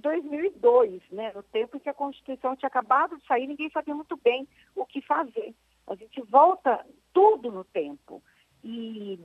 Pré-2002, 0.00 1.02
né? 1.10 1.32
No 1.34 1.42
tempo 1.42 1.76
em 1.76 1.80
que 1.80 1.88
a 1.88 1.94
Constituição 1.94 2.56
tinha 2.56 2.68
acabado 2.68 3.16
de 3.16 3.26
sair, 3.26 3.46
ninguém 3.46 3.70
sabia 3.70 3.94
muito 3.94 4.16
bem 4.16 4.46
o 4.74 4.84
que 4.84 5.00
fazer. 5.00 5.54
A 5.86 5.94
gente 5.94 6.20
volta 6.22 6.84
tudo 7.12 7.50
no 7.50 7.64
tempo. 7.64 8.22
E, 8.62 9.18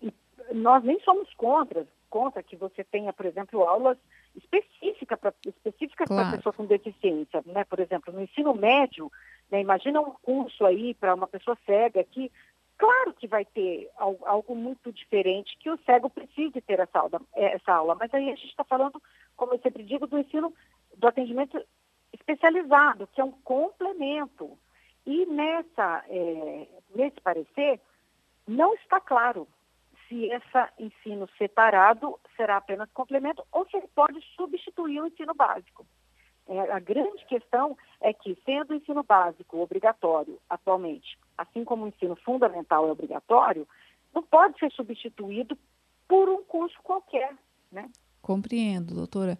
e 0.00 0.12
nós 0.52 0.82
nem 0.84 1.00
somos 1.00 1.32
contra 1.34 1.86
contra 2.08 2.42
que 2.42 2.56
você 2.56 2.82
tenha, 2.84 3.12
por 3.12 3.26
exemplo, 3.26 3.62
aulas 3.62 3.98
específicas 4.34 5.18
para 5.18 5.34
específica 5.46 6.04
claro. 6.04 6.36
pessoa 6.36 6.52
com 6.52 6.66
deficiência. 6.66 7.42
Né? 7.46 7.64
Por 7.64 7.80
exemplo, 7.80 8.12
no 8.12 8.22
ensino 8.22 8.54
médio, 8.54 9.10
né, 9.50 9.60
imagina 9.60 10.00
um 10.00 10.12
curso 10.22 10.64
aí 10.64 10.94
para 10.94 11.14
uma 11.14 11.26
pessoa 11.26 11.56
cega 11.66 12.02
que, 12.04 12.30
claro 12.78 13.12
que 13.14 13.26
vai 13.26 13.44
ter 13.44 13.90
algo 13.96 14.54
muito 14.54 14.92
diferente, 14.92 15.58
que 15.58 15.70
o 15.70 15.78
cego 15.84 16.08
precise 16.08 16.60
ter 16.60 16.80
essa 16.80 17.00
aula, 17.00 17.20
essa 17.34 17.72
aula. 17.72 17.94
mas 17.94 18.12
aí 18.14 18.30
a 18.30 18.34
gente 18.34 18.46
está 18.46 18.64
falando, 18.64 19.02
como 19.36 19.52
eu 19.54 19.58
sempre 19.58 19.82
digo, 19.82 20.06
do 20.06 20.18
ensino, 20.18 20.54
do 20.96 21.08
atendimento 21.08 21.60
especializado, 22.12 23.06
que 23.08 23.20
é 23.20 23.24
um 23.24 23.32
complemento. 23.42 24.58
E 25.04 25.26
nessa, 25.26 26.04
é, 26.08 26.68
nesse 26.94 27.20
parecer, 27.20 27.80
não 28.46 28.74
está 28.74 29.00
claro 29.00 29.46
se 30.08 30.24
esse 30.26 30.72
ensino 30.78 31.28
separado 31.36 32.18
será 32.36 32.56
apenas 32.56 32.90
complemento 32.92 33.44
ou 33.52 33.68
se 33.68 33.76
ele 33.76 33.88
pode 33.88 34.20
substituir 34.36 35.00
o 35.00 35.06
ensino 35.06 35.34
básico. 35.34 35.86
É, 36.48 36.72
a 36.72 36.78
grande 36.78 37.24
questão 37.26 37.76
é 38.00 38.12
que, 38.12 38.36
sendo 38.44 38.72
o 38.72 38.76
ensino 38.76 39.02
básico 39.02 39.58
obrigatório 39.58 40.40
atualmente, 40.48 41.18
assim 41.36 41.62
como 41.62 41.84
o 41.84 41.88
ensino 41.88 42.16
fundamental 42.16 42.88
é 42.88 42.92
obrigatório, 42.92 43.68
não 44.14 44.22
pode 44.22 44.58
ser 44.58 44.72
substituído 44.72 45.56
por 46.08 46.28
um 46.28 46.42
curso 46.42 46.76
qualquer. 46.82 47.36
Né? 47.70 47.90
Compreendo, 48.22 48.94
doutora. 48.94 49.38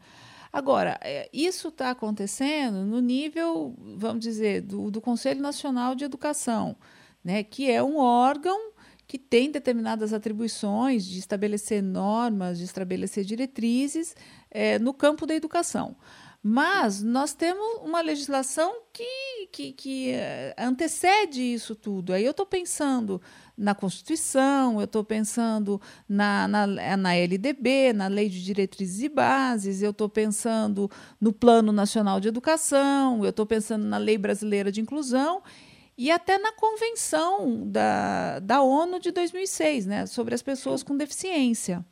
Agora, 0.53 0.99
é, 1.03 1.29
isso 1.33 1.69
está 1.69 1.91
acontecendo 1.91 2.85
no 2.85 3.01
nível, 3.01 3.75
vamos 3.97 4.21
dizer, 4.21 4.63
do, 4.63 4.91
do 4.91 5.01
Conselho 5.01 5.41
Nacional 5.41 5.95
de 5.95 6.05
Educação, 6.05 6.77
né, 7.25 7.43
que 7.43 7.71
é 7.71 7.83
um 7.83 7.99
órgão 7.99 8.73
que 9.07 9.19
tem 9.19 9.51
determinadas 9.51 10.13
atribuições 10.13 11.07
de 11.07 11.19
estabelecer 11.19 11.83
normas, 11.83 12.59
de 12.59 12.65
estabelecer 12.65 13.25
diretrizes 13.25 14.15
é, 14.51 14.79
no 14.79 14.93
campo 14.93 15.27
da 15.27 15.35
educação. 15.35 15.97
Mas 16.43 17.03
nós 17.03 17.35
temos 17.35 17.83
uma 17.83 18.01
legislação 18.01 18.73
que, 18.93 19.49
que, 19.51 19.73
que 19.73 20.11
eh, 20.13 20.55
antecede 20.57 21.43
isso 21.43 21.75
tudo. 21.75 22.13
Aí 22.13 22.25
eu 22.25 22.31
estou 22.31 22.47
pensando 22.47 23.21
na 23.57 23.75
Constituição, 23.75 24.79
eu 24.79 24.85
estou 24.85 25.03
pensando 25.03 25.81
na, 26.09 26.47
na, 26.47 26.97
na 26.97 27.15
LDB, 27.17 27.93
na 27.93 28.07
Lei 28.07 28.29
de 28.29 28.43
Diretrizes 28.45 29.03
e 29.03 29.09
Bases, 29.09 29.83
eu 29.83 29.91
estou 29.91 30.09
pensando 30.09 30.89
no 31.21 31.33
Plano 31.33 31.73
Nacional 31.73 32.21
de 32.21 32.29
Educação, 32.29 33.25
eu 33.25 33.31
estou 33.31 33.45
pensando 33.45 33.85
na 33.85 33.99
Lei 33.99 34.17
Brasileira 34.17 34.71
de 34.71 34.81
Inclusão 34.81 35.43
e 35.97 36.09
até 36.13 36.39
na 36.39 36.53
Convenção 36.53 37.69
da, 37.69 38.39
da 38.39 38.63
ONU 38.63 39.01
de 39.01 39.11
2006, 39.11 39.87
né, 39.87 40.07
sobre 40.07 40.37
as 40.37 40.43
pessoas 40.43 40.85
com 40.85 40.97
deficiência. 40.97 41.85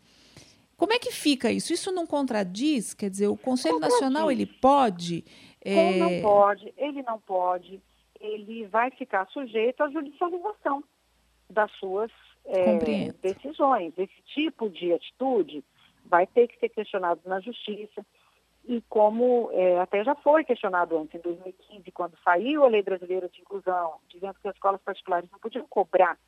Como 0.76 0.92
é 0.92 0.98
que 0.98 1.10
fica 1.10 1.50
isso? 1.50 1.72
Isso 1.72 1.90
não 1.90 2.06
contradiz? 2.06 2.92
Quer 2.92 3.08
dizer, 3.08 3.28
o 3.28 3.36
Conselho 3.36 3.78
Nacional 3.78 4.30
ele 4.30 4.46
pode? 4.46 5.24
É... 5.64 5.98
Não 5.98 6.22
pode, 6.22 6.72
ele 6.76 7.02
não 7.02 7.18
pode. 7.18 7.80
Ele 8.20 8.66
vai 8.66 8.90
ficar 8.90 9.26
sujeito 9.28 9.82
à 9.82 9.90
judicialização 9.90 10.84
das 11.48 11.70
suas 11.72 12.10
é, 12.44 13.12
decisões. 13.22 13.94
Esse 13.96 14.22
tipo 14.34 14.68
de 14.68 14.92
atitude 14.92 15.64
vai 16.04 16.26
ter 16.26 16.48
que 16.48 16.58
ser 16.58 16.68
questionado 16.68 17.20
na 17.24 17.40
justiça. 17.40 18.04
E 18.68 18.82
como 18.88 19.48
é, 19.52 19.78
até 19.78 20.02
já 20.04 20.14
foi 20.16 20.44
questionado 20.44 20.98
antes, 20.98 21.14
em 21.14 21.22
2015, 21.22 21.90
quando 21.92 22.18
saiu 22.24 22.64
a 22.64 22.68
Lei 22.68 22.82
Brasileira 22.82 23.28
de 23.28 23.40
Inclusão, 23.40 23.94
dizendo 24.08 24.34
que 24.42 24.48
as 24.48 24.54
escolas 24.54 24.80
particulares 24.82 25.30
não 25.30 25.38
podiam 25.38 25.66
cobrar 25.68 26.18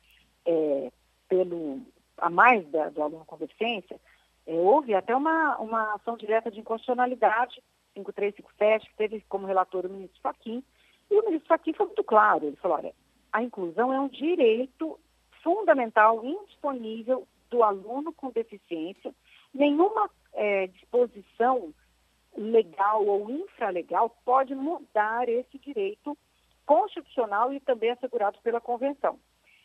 pelo 1.27 1.81
a 2.17 2.29
mais 2.29 2.67
da, 2.69 2.89
do 2.89 3.01
aluno 3.01 3.25
com 3.25 3.37
deficiência, 3.37 3.99
é, 4.49 4.53
houve 4.53 4.95
até 4.95 5.15
uma, 5.15 5.57
uma 5.59 5.93
ação 5.93 6.17
direta 6.17 6.49
de 6.49 6.59
inconstitucionalidade, 6.59 7.61
5357, 7.93 8.89
que 8.89 8.97
teve 8.97 9.23
como 9.29 9.45
relator 9.45 9.85
o 9.85 9.89
ministro 9.89 10.19
Fachin, 10.21 10.63
e 11.09 11.19
o 11.19 11.25
ministro 11.25 11.47
Fachin 11.47 11.73
foi 11.73 11.85
muito 11.85 12.03
claro, 12.03 12.47
ele 12.47 12.55
falou, 12.55 12.77
olha, 12.77 12.93
a 13.31 13.43
inclusão 13.43 13.93
é 13.93 13.99
um 13.99 14.07
direito 14.07 14.99
fundamental, 15.43 16.25
indisponível 16.25 17.27
do 17.51 17.61
aluno 17.61 18.11
com 18.11 18.31
deficiência, 18.31 19.13
nenhuma 19.53 20.09
é, 20.33 20.67
disposição 20.67 21.71
legal 22.35 23.05
ou 23.05 23.29
infralegal 23.29 24.15
pode 24.25 24.55
mudar 24.55 25.29
esse 25.29 25.59
direito 25.59 26.17
constitucional 26.65 27.53
e 27.53 27.59
também 27.59 27.91
assegurado 27.91 28.39
pela 28.41 28.61
Convenção. 28.61 29.19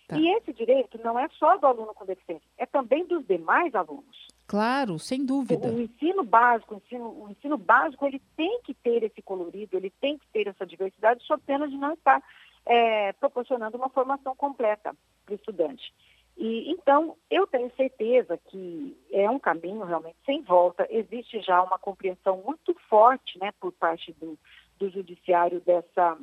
Tá. 0.08 0.18
E 0.18 0.28
esse 0.34 0.52
direito 0.52 0.98
não 1.02 1.18
é 1.18 1.28
só 1.38 1.56
do 1.56 1.66
aluno 1.66 1.94
com 1.94 2.04
deficiência, 2.04 2.46
é 2.58 2.66
também 2.66 3.06
dos 3.06 3.26
demais 3.26 3.74
alunos. 3.74 4.33
Claro, 4.46 4.98
sem 4.98 5.24
dúvida. 5.24 5.66
O, 5.66 5.76
o 5.76 5.80
ensino 5.80 6.22
básico, 6.22 6.74
o 6.74 6.78
ensino, 6.78 7.24
o 7.24 7.30
ensino 7.30 7.56
básico, 7.56 8.06
ele 8.06 8.20
tem 8.36 8.60
que 8.62 8.74
ter 8.74 9.02
esse 9.02 9.22
colorido, 9.22 9.76
ele 9.76 9.90
tem 10.00 10.18
que 10.18 10.26
ter 10.28 10.46
essa 10.46 10.66
diversidade, 10.66 11.24
só 11.24 11.38
pena 11.38 11.66
de 11.66 11.76
não 11.76 11.94
estar 11.94 12.22
é, 12.66 13.12
proporcionando 13.14 13.76
uma 13.76 13.88
formação 13.88 14.36
completa 14.36 14.94
para 15.24 15.32
o 15.32 15.36
estudante. 15.36 15.92
E, 16.36 16.70
então, 16.70 17.16
eu 17.30 17.46
tenho 17.46 17.70
certeza 17.76 18.36
que 18.36 18.96
é 19.12 19.30
um 19.30 19.38
caminho 19.38 19.84
realmente 19.84 20.16
sem 20.26 20.42
volta. 20.42 20.86
Existe 20.90 21.40
já 21.40 21.62
uma 21.62 21.78
compreensão 21.78 22.42
muito 22.44 22.74
forte 22.88 23.38
né, 23.38 23.52
por 23.60 23.72
parte 23.72 24.12
do, 24.14 24.36
do 24.78 24.90
judiciário 24.90 25.60
dessa 25.60 26.18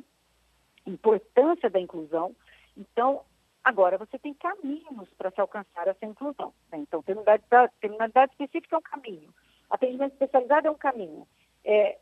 importância 0.86 1.70
da 1.70 1.80
inclusão. 1.80 2.34
Então, 2.76 3.22
Agora, 3.64 3.96
você 3.96 4.18
tem 4.18 4.34
caminhos 4.34 5.08
para 5.16 5.30
se 5.30 5.40
alcançar 5.40 5.86
essa 5.86 6.04
inclusão. 6.04 6.52
Né? 6.70 6.78
Então, 6.78 7.02
terminalidade, 7.02 8.32
específica 8.32 8.76
é 8.76 8.78
um 8.78 8.82
caminho. 8.82 9.32
Atendimento 9.70 10.12
especializado 10.12 10.66
é 10.66 10.70
um 10.70 10.76
caminho. 10.76 11.26
É, 11.64 11.98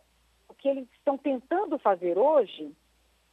o 0.49 0.55
que 0.55 0.69
eles 0.69 0.89
estão 0.95 1.19
tentando 1.19 1.79
fazer 1.79 2.17
hoje 2.17 2.75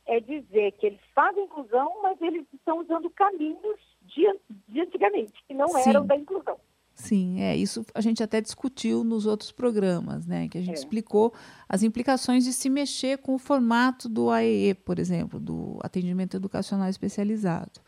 é 0.06 0.20
dizer 0.20 0.74
que 0.74 0.88
eles 0.88 1.00
fazem 1.14 1.46
inclusão, 1.46 2.02
mas 2.02 2.22
eles 2.22 2.46
estão 2.54 2.80
usando 2.80 3.10
caminhos 3.10 3.80
de, 4.04 4.26
de 4.68 4.82
antigamente, 4.82 5.34
que 5.48 5.54
não 5.54 5.68
Sim. 5.68 5.90
eram 5.90 6.06
da 6.06 6.16
inclusão. 6.16 6.58
Sim, 6.98 7.42
é 7.42 7.56
isso 7.56 7.86
a 7.94 8.02
gente 8.02 8.24
até 8.24 8.42
discutiu 8.42 9.04
nos 9.04 9.28
outros 9.28 9.52
programas, 9.52 10.26
né? 10.26 10.48
Que 10.48 10.58
a 10.58 10.62
gente 10.62 10.78
é. 10.78 10.80
explicou 10.80 11.32
as 11.70 11.84
implicações 11.84 12.44
de 12.44 12.52
se 12.52 12.72
mexer 12.72 13.20
com 13.20 13.36
o 13.36 13.38
formato 13.38 14.10
do 14.10 14.32
AEE, 14.32 14.74
por 14.74 14.98
exemplo, 14.98 15.40
do 15.40 15.78
atendimento 15.84 16.36
educacional 16.36 16.90
especializado. 16.90 17.80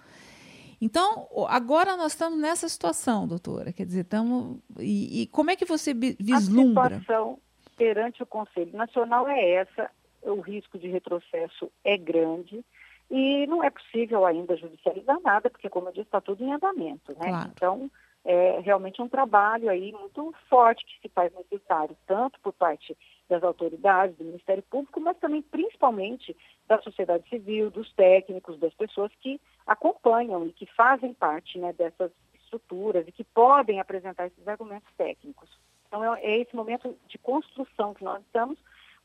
Então, 0.81 1.27
agora 1.49 1.97
nós 1.97 2.13
estamos 2.13 2.39
nessa 2.39 2.69
situação, 2.69 3.27
doutora. 3.27 3.73
Quer 3.73 3.85
dizer, 3.85 4.01
estamos. 4.01 4.59
E, 4.79 5.23
e 5.23 5.27
como 5.27 5.51
é 5.51 5.55
que 5.55 5.65
você 5.65 5.93
vislumbra? 5.93 6.95
A 6.95 6.99
situação 6.99 7.39
perante 7.77 8.23
o 8.23 8.25
Conselho 8.25 8.75
Nacional 8.77 9.27
é 9.27 9.51
essa: 9.51 9.89
o 10.21 10.39
risco 10.39 10.77
de 10.77 10.87
retrocesso 10.87 11.71
é 11.83 11.97
grande. 11.97 12.63
E 13.11 13.47
não 13.47 13.63
é 13.63 13.71
possível 13.71 14.23
ainda 14.23 14.55
judicializar 14.55 15.19
nada, 15.21 15.49
porque, 15.49 15.67
como 15.67 15.87
eu 15.87 15.91
disse, 15.91 16.05
está 16.05 16.21
tudo 16.21 16.43
em 16.43 16.53
andamento. 16.53 17.11
Né? 17.13 17.27
Claro. 17.27 17.51
Então, 17.55 17.91
é 18.23 18.59
realmente 18.59 19.01
um 19.01 19.07
trabalho 19.07 19.69
aí 19.69 19.91
muito 19.91 20.33
forte 20.49 20.85
que 20.85 21.01
se 21.01 21.09
faz 21.09 21.33
necessário, 21.33 21.97
tanto 22.05 22.39
por 22.41 22.53
parte 22.53 22.95
das 23.27 23.41
autoridades, 23.43 24.15
do 24.17 24.25
Ministério 24.25 24.63
Público, 24.63 24.99
mas 24.99 25.17
também, 25.17 25.41
principalmente, 25.41 26.35
da 26.67 26.79
sociedade 26.81 27.27
civil, 27.29 27.71
dos 27.71 27.91
técnicos, 27.93 28.59
das 28.59 28.73
pessoas 28.73 29.11
que 29.21 29.39
acompanham 29.69 30.47
e 30.47 30.51
que 30.51 30.65
fazem 30.65 31.13
parte 31.13 31.59
né, 31.59 31.71
dessas 31.73 32.11
estruturas 32.41 33.07
e 33.07 33.11
que 33.11 33.23
podem 33.23 33.79
apresentar 33.79 34.25
esses 34.25 34.47
argumentos 34.47 34.91
técnicos. 34.97 35.47
Então, 35.87 36.03
é, 36.03 36.21
é 36.23 36.41
esse 36.41 36.55
momento 36.55 36.97
de 37.07 37.19
construção 37.19 37.93
que 37.93 38.03
nós 38.03 38.19
estamos, 38.23 38.57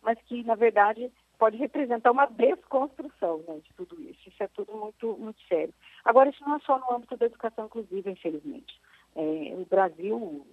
mas 0.02 0.18
que, 0.22 0.42
na 0.42 0.54
verdade, 0.54 1.12
pode 1.38 1.58
representar 1.58 2.10
uma 2.10 2.24
desconstrução 2.24 3.44
né, 3.46 3.60
de 3.62 3.74
tudo 3.74 4.00
isso. 4.00 4.26
Isso 4.26 4.42
é 4.42 4.48
tudo 4.48 4.74
muito, 4.74 5.14
muito 5.18 5.40
sério. 5.46 5.74
Agora, 6.02 6.30
isso 6.30 6.42
não 6.42 6.56
é 6.56 6.60
só 6.60 6.78
no 6.78 6.90
âmbito 6.94 7.16
da 7.16 7.26
educação 7.26 7.66
inclusiva, 7.66 8.10
infelizmente. 8.10 8.80
É, 9.14 9.54
o 9.54 9.66
Brasil, 9.66 10.46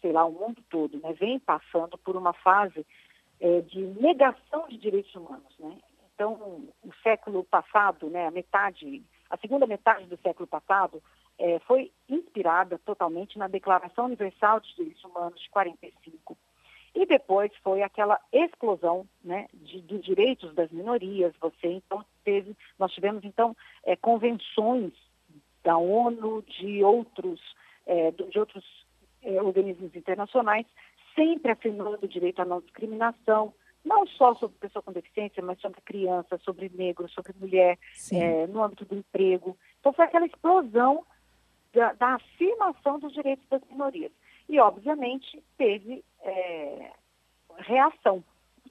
sei 0.00 0.10
lá, 0.10 0.24
o 0.24 0.32
mundo 0.32 0.60
todo, 0.68 0.98
né, 0.98 1.12
vem 1.12 1.38
passando 1.38 1.96
por 1.98 2.16
uma 2.16 2.32
fase 2.32 2.84
é, 3.40 3.60
de 3.60 3.80
negação 3.80 4.66
de 4.68 4.76
direitos 4.76 5.14
humanos. 5.14 5.56
Né? 5.60 5.78
Então, 6.14 6.34
o 6.82 6.92
século 7.02 7.44
passado, 7.44 8.10
né, 8.10 8.26
a 8.26 8.30
metade, 8.30 9.02
a 9.32 9.36
segunda 9.38 9.66
metade 9.66 10.04
do 10.04 10.18
século 10.18 10.46
passado, 10.46 11.02
é, 11.38 11.58
foi 11.60 11.90
inspirada 12.06 12.78
totalmente 12.78 13.38
na 13.38 13.48
Declaração 13.48 14.04
Universal 14.04 14.60
dos 14.60 14.76
Direitos 14.76 15.02
Humanos 15.02 15.40
de 15.40 15.48
45. 15.48 16.36
E 16.94 17.06
depois 17.06 17.50
foi 17.64 17.82
aquela 17.82 18.20
explosão 18.30 19.06
né, 19.24 19.48
de, 19.54 19.80
dos 19.80 20.04
direitos 20.04 20.54
das 20.54 20.70
minorias. 20.70 21.32
Você 21.40 21.68
então 21.68 22.04
teve, 22.22 22.54
nós 22.78 22.92
tivemos 22.92 23.24
então 23.24 23.56
é, 23.84 23.96
convenções 23.96 24.92
da 25.64 25.78
ONU, 25.78 26.42
de 26.42 26.84
outros, 26.84 27.40
é, 27.86 28.10
de 28.10 28.38
outros 28.38 28.64
é, 29.22 29.40
organismos 29.40 29.96
internacionais, 29.96 30.66
sempre 31.14 31.52
afirmando 31.52 31.98
o 32.02 32.08
direito 32.08 32.42
à 32.42 32.44
não 32.44 32.60
discriminação, 32.60 33.54
não 33.84 34.06
só 34.06 34.34
sobre 34.34 34.56
pessoa 34.58 34.82
com 34.82 34.92
deficiência, 34.92 35.42
mas 35.42 35.60
sobre 35.60 35.80
criança, 35.80 36.38
sobre 36.38 36.70
negro, 36.74 37.08
sobre 37.08 37.34
mulher, 37.38 37.78
é, 38.12 38.46
no 38.46 38.62
âmbito 38.62 38.84
do 38.84 38.96
emprego. 38.96 39.56
Então 39.80 39.92
foi 39.92 40.04
aquela 40.04 40.26
explosão 40.26 41.04
da, 41.72 41.92
da, 41.94 42.14
afirmação 42.14 42.98
dos 42.98 43.12
direitos 43.12 43.46
das 43.48 43.62
minorias. 43.68 44.12
e, 44.48 44.60
obviamente, 44.60 45.42
teve 45.56 46.04
é, 46.20 46.92
reação 47.58 48.22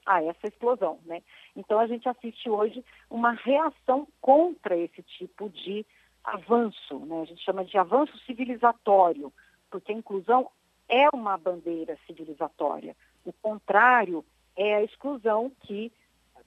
a 0.06 0.22
essa 0.22 0.46
explosão. 0.46 0.98
Né? 1.04 1.22
Então, 1.56 1.78
a 1.78 1.86
gente 1.86 2.08
assiste 2.08 2.48
hoje 2.48 2.84
uma 3.10 3.32
reação 3.32 4.06
contra 4.20 4.76
esse 4.76 5.02
tipo 5.02 5.48
de 5.50 5.84
avanço, 6.24 6.98
né? 7.00 7.22
a 7.22 7.24
gente 7.24 7.42
chama 7.42 7.64
de 7.64 7.76
avanço 7.76 8.16
civilizatório, 8.20 9.32
porque 9.70 9.92
a 9.92 9.96
inclusão 9.96 10.50
é 10.88 11.08
uma 11.12 11.36
bandeira 11.36 11.98
civilizatória. 12.06 12.96
O 13.24 13.32
contrário 13.32 14.24
é 14.62 14.76
a 14.76 14.82
exclusão 14.82 15.50
que 15.62 15.92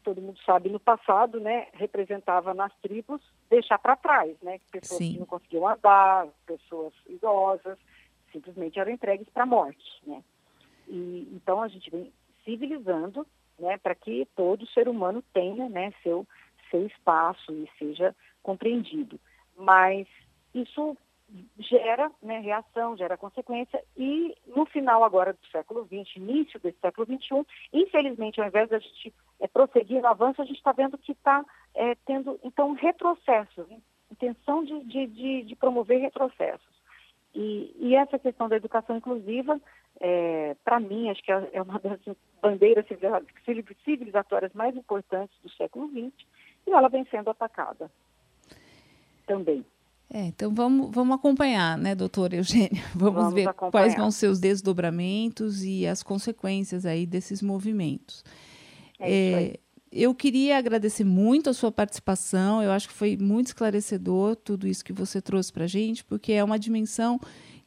todo 0.04 0.21
mundo 0.21 0.39
sabe 0.45 0.69
no 0.69 0.80
passado, 0.80 1.39
né, 1.39 1.67
representava 1.73 2.54
nas 2.54 2.71
tribos 2.78 3.19
deixar 3.49 3.80
para 3.80 3.95
trás, 3.95 4.38
né, 4.41 4.60
pessoas 4.71 4.99
Sim. 4.99 5.13
que 5.13 5.19
não 5.19 5.25
conseguiam 5.25 5.67
andar, 5.67 6.28
pessoas 6.45 6.93
idosas, 7.10 7.78
simplesmente 8.32 8.80
eram 8.80 8.91
entregues 8.91 9.28
para 9.30 9.43
a 9.43 9.47
morte, 9.47 9.84
né. 10.06 10.23
E 10.88 11.28
então 11.34 11.62
a 11.62 11.67
gente 11.67 11.89
vem 11.89 12.13
civilizando, 12.43 13.25
né, 13.58 13.78
para 13.78 13.95
que 13.95 14.28
todo 14.36 14.67
ser 14.67 14.88
humano 14.88 15.23
tenha, 15.34 15.67
né, 15.67 15.91
seu 16.04 16.28
seu 16.69 16.86
espaço 16.86 17.51
e 17.51 17.69
seja 17.78 18.15
compreendido. 18.41 19.19
Mas 19.56 20.08
isso 20.54 20.97
gera 21.58 22.12
né, 22.22 22.40
reação, 22.40 22.96
gera 22.96 23.18
consequência, 23.18 23.84
e 23.98 24.36
no 24.48 24.66
final 24.66 25.04
agora 25.04 25.34
do 25.34 25.48
século 25.48 25.86
XX, 25.86 26.18
início 26.18 26.60
desse 26.60 26.80
século 26.80 27.06
XXI, 27.06 27.46
infelizmente, 27.74 28.40
ao 28.40 28.48
invés 28.48 28.70
da 28.70 28.80
gente 28.80 29.14
é, 29.40 29.48
prosseguir 29.48 30.02
no 30.02 30.08
avanço, 30.08 30.42
a 30.42 30.46
gente 30.46 30.58
está 30.58 30.72
vendo 30.72 30.98
que 30.98 31.12
está 31.12 31.44
é, 31.74 31.96
tendo, 32.06 32.40
então, 32.44 32.74
retrocessos, 32.74 33.66
intenção 34.12 34.64
de, 34.64 34.80
de, 34.84 35.08
de, 35.08 35.44
de 35.44 35.56
promover 35.56 36.00
retrocessos. 36.00 36.76
E, 37.34 37.76
e, 37.80 37.96
essa 37.96 38.18
questão 38.18 38.48
da 38.48 38.56
educação 38.56 38.96
inclusiva, 38.96 39.60
é, 40.00 40.56
para 40.64 40.80
mim, 40.80 41.10
acho 41.10 41.22
que 41.22 41.32
é, 41.32 41.50
é 41.54 41.62
uma 41.62 41.80
das 41.80 42.00
bandeiras 42.42 42.86
civilizatórias 43.84 44.54
mais 44.54 44.76
importantes 44.76 45.38
do 45.42 45.50
século 45.50 45.90
XX, 45.90 46.14
e 46.66 46.72
ela 46.72 46.88
vem 46.88 47.06
sendo 47.06 47.30
atacada 47.30 47.92
também. 49.28 49.66
É, 50.10 50.28
então 50.28 50.54
vamos, 50.54 50.91
vamos 50.94 51.15
acompanhar, 51.15 51.78
né, 51.78 51.96
doutora 51.96 52.36
Eugênia? 52.36 52.84
Vamos, 52.94 53.15
vamos 53.15 53.34
ver 53.34 53.50
acompanhar. 53.50 53.72
quais 53.72 53.96
vão 53.96 54.12
ser 54.12 54.28
os 54.28 54.39
desdobramentos 54.39 55.63
e 55.63 55.86
as 55.88 56.04
consequências 56.04 56.86
aí 56.86 57.06
desses 57.06 57.41
movimentos. 57.41 58.24
É, 59.00 59.12
é 59.12 59.60
eu 59.91 60.13
queria 60.13 60.58
agradecer 60.58 61.06
muito 61.06 61.50
a 61.50 61.54
sua 61.54 61.72
participação, 61.72 62.62
eu 62.62 62.70
acho 62.72 62.89
que 62.89 62.94
foi 62.94 63.15
muito 63.15 63.48
esclarecedor 63.48 64.36
tudo 64.36 64.68
isso 64.68 64.84
que 64.84 64.91
você 64.91 65.22
trouxe 65.22 65.54
para 65.54 65.63
a 65.63 65.68
gente, 65.68 66.04
porque 66.04 66.34
é 66.34 66.44
uma 66.44 66.60
dimensão 66.60 67.20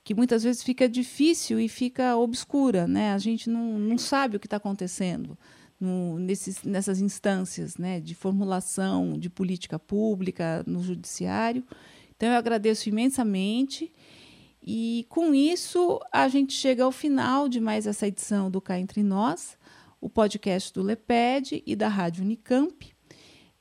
que 0.04 0.14
muitas 0.14 0.42
vezes 0.42 0.62
fica 0.62 0.86
difícil 0.88 1.58
e 1.58 1.68
fica 1.68 2.16
obscura, 2.16 2.86
né? 2.86 3.12
A 3.12 3.18
gente 3.18 3.48
não, 3.48 3.78
não 3.78 3.96
sabe 3.96 4.36
o 4.36 4.40
que 4.40 4.46
está 4.46 4.58
acontecendo 4.58 5.38
no, 5.80 6.18
nesses, 6.18 6.62
nessas 6.62 7.00
instâncias 7.00 7.76
né, 7.76 8.00
de 8.00 8.14
formulação 8.14 9.18
de 9.18 9.30
política 9.30 9.78
pública 9.78 10.62
no 10.66 10.82
judiciário. 10.82 11.64
Então, 12.18 12.30
eu 12.30 12.36
agradeço 12.36 12.88
imensamente. 12.88 13.92
E 14.60 15.06
com 15.08 15.32
isso, 15.32 16.00
a 16.12 16.26
gente 16.26 16.52
chega 16.52 16.82
ao 16.82 16.90
final 16.90 17.48
de 17.48 17.60
mais 17.60 17.86
essa 17.86 18.08
edição 18.08 18.50
do 18.50 18.60
Cá 18.60 18.76
Entre 18.78 19.04
Nós, 19.04 19.56
o 20.00 20.10
podcast 20.10 20.72
do 20.72 20.82
LEPED 20.82 21.62
e 21.64 21.76
da 21.76 21.86
Rádio 21.86 22.24
Unicamp. 22.24 22.92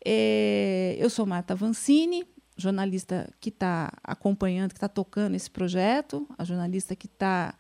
É, 0.04 0.96
eu 1.00 1.08
sou 1.08 1.24
Marta 1.28 1.54
Vancini, 1.54 2.26
jornalista 2.58 3.32
que 3.40 3.50
está 3.50 3.94
acompanhando, 4.04 4.72
que 4.72 4.78
está 4.78 4.90
tocando 4.90 5.36
esse 5.36 5.52
projeto, 5.52 6.28
a 6.36 6.44
jornalista 6.44 6.96
que 6.96 7.06
está 7.06 7.56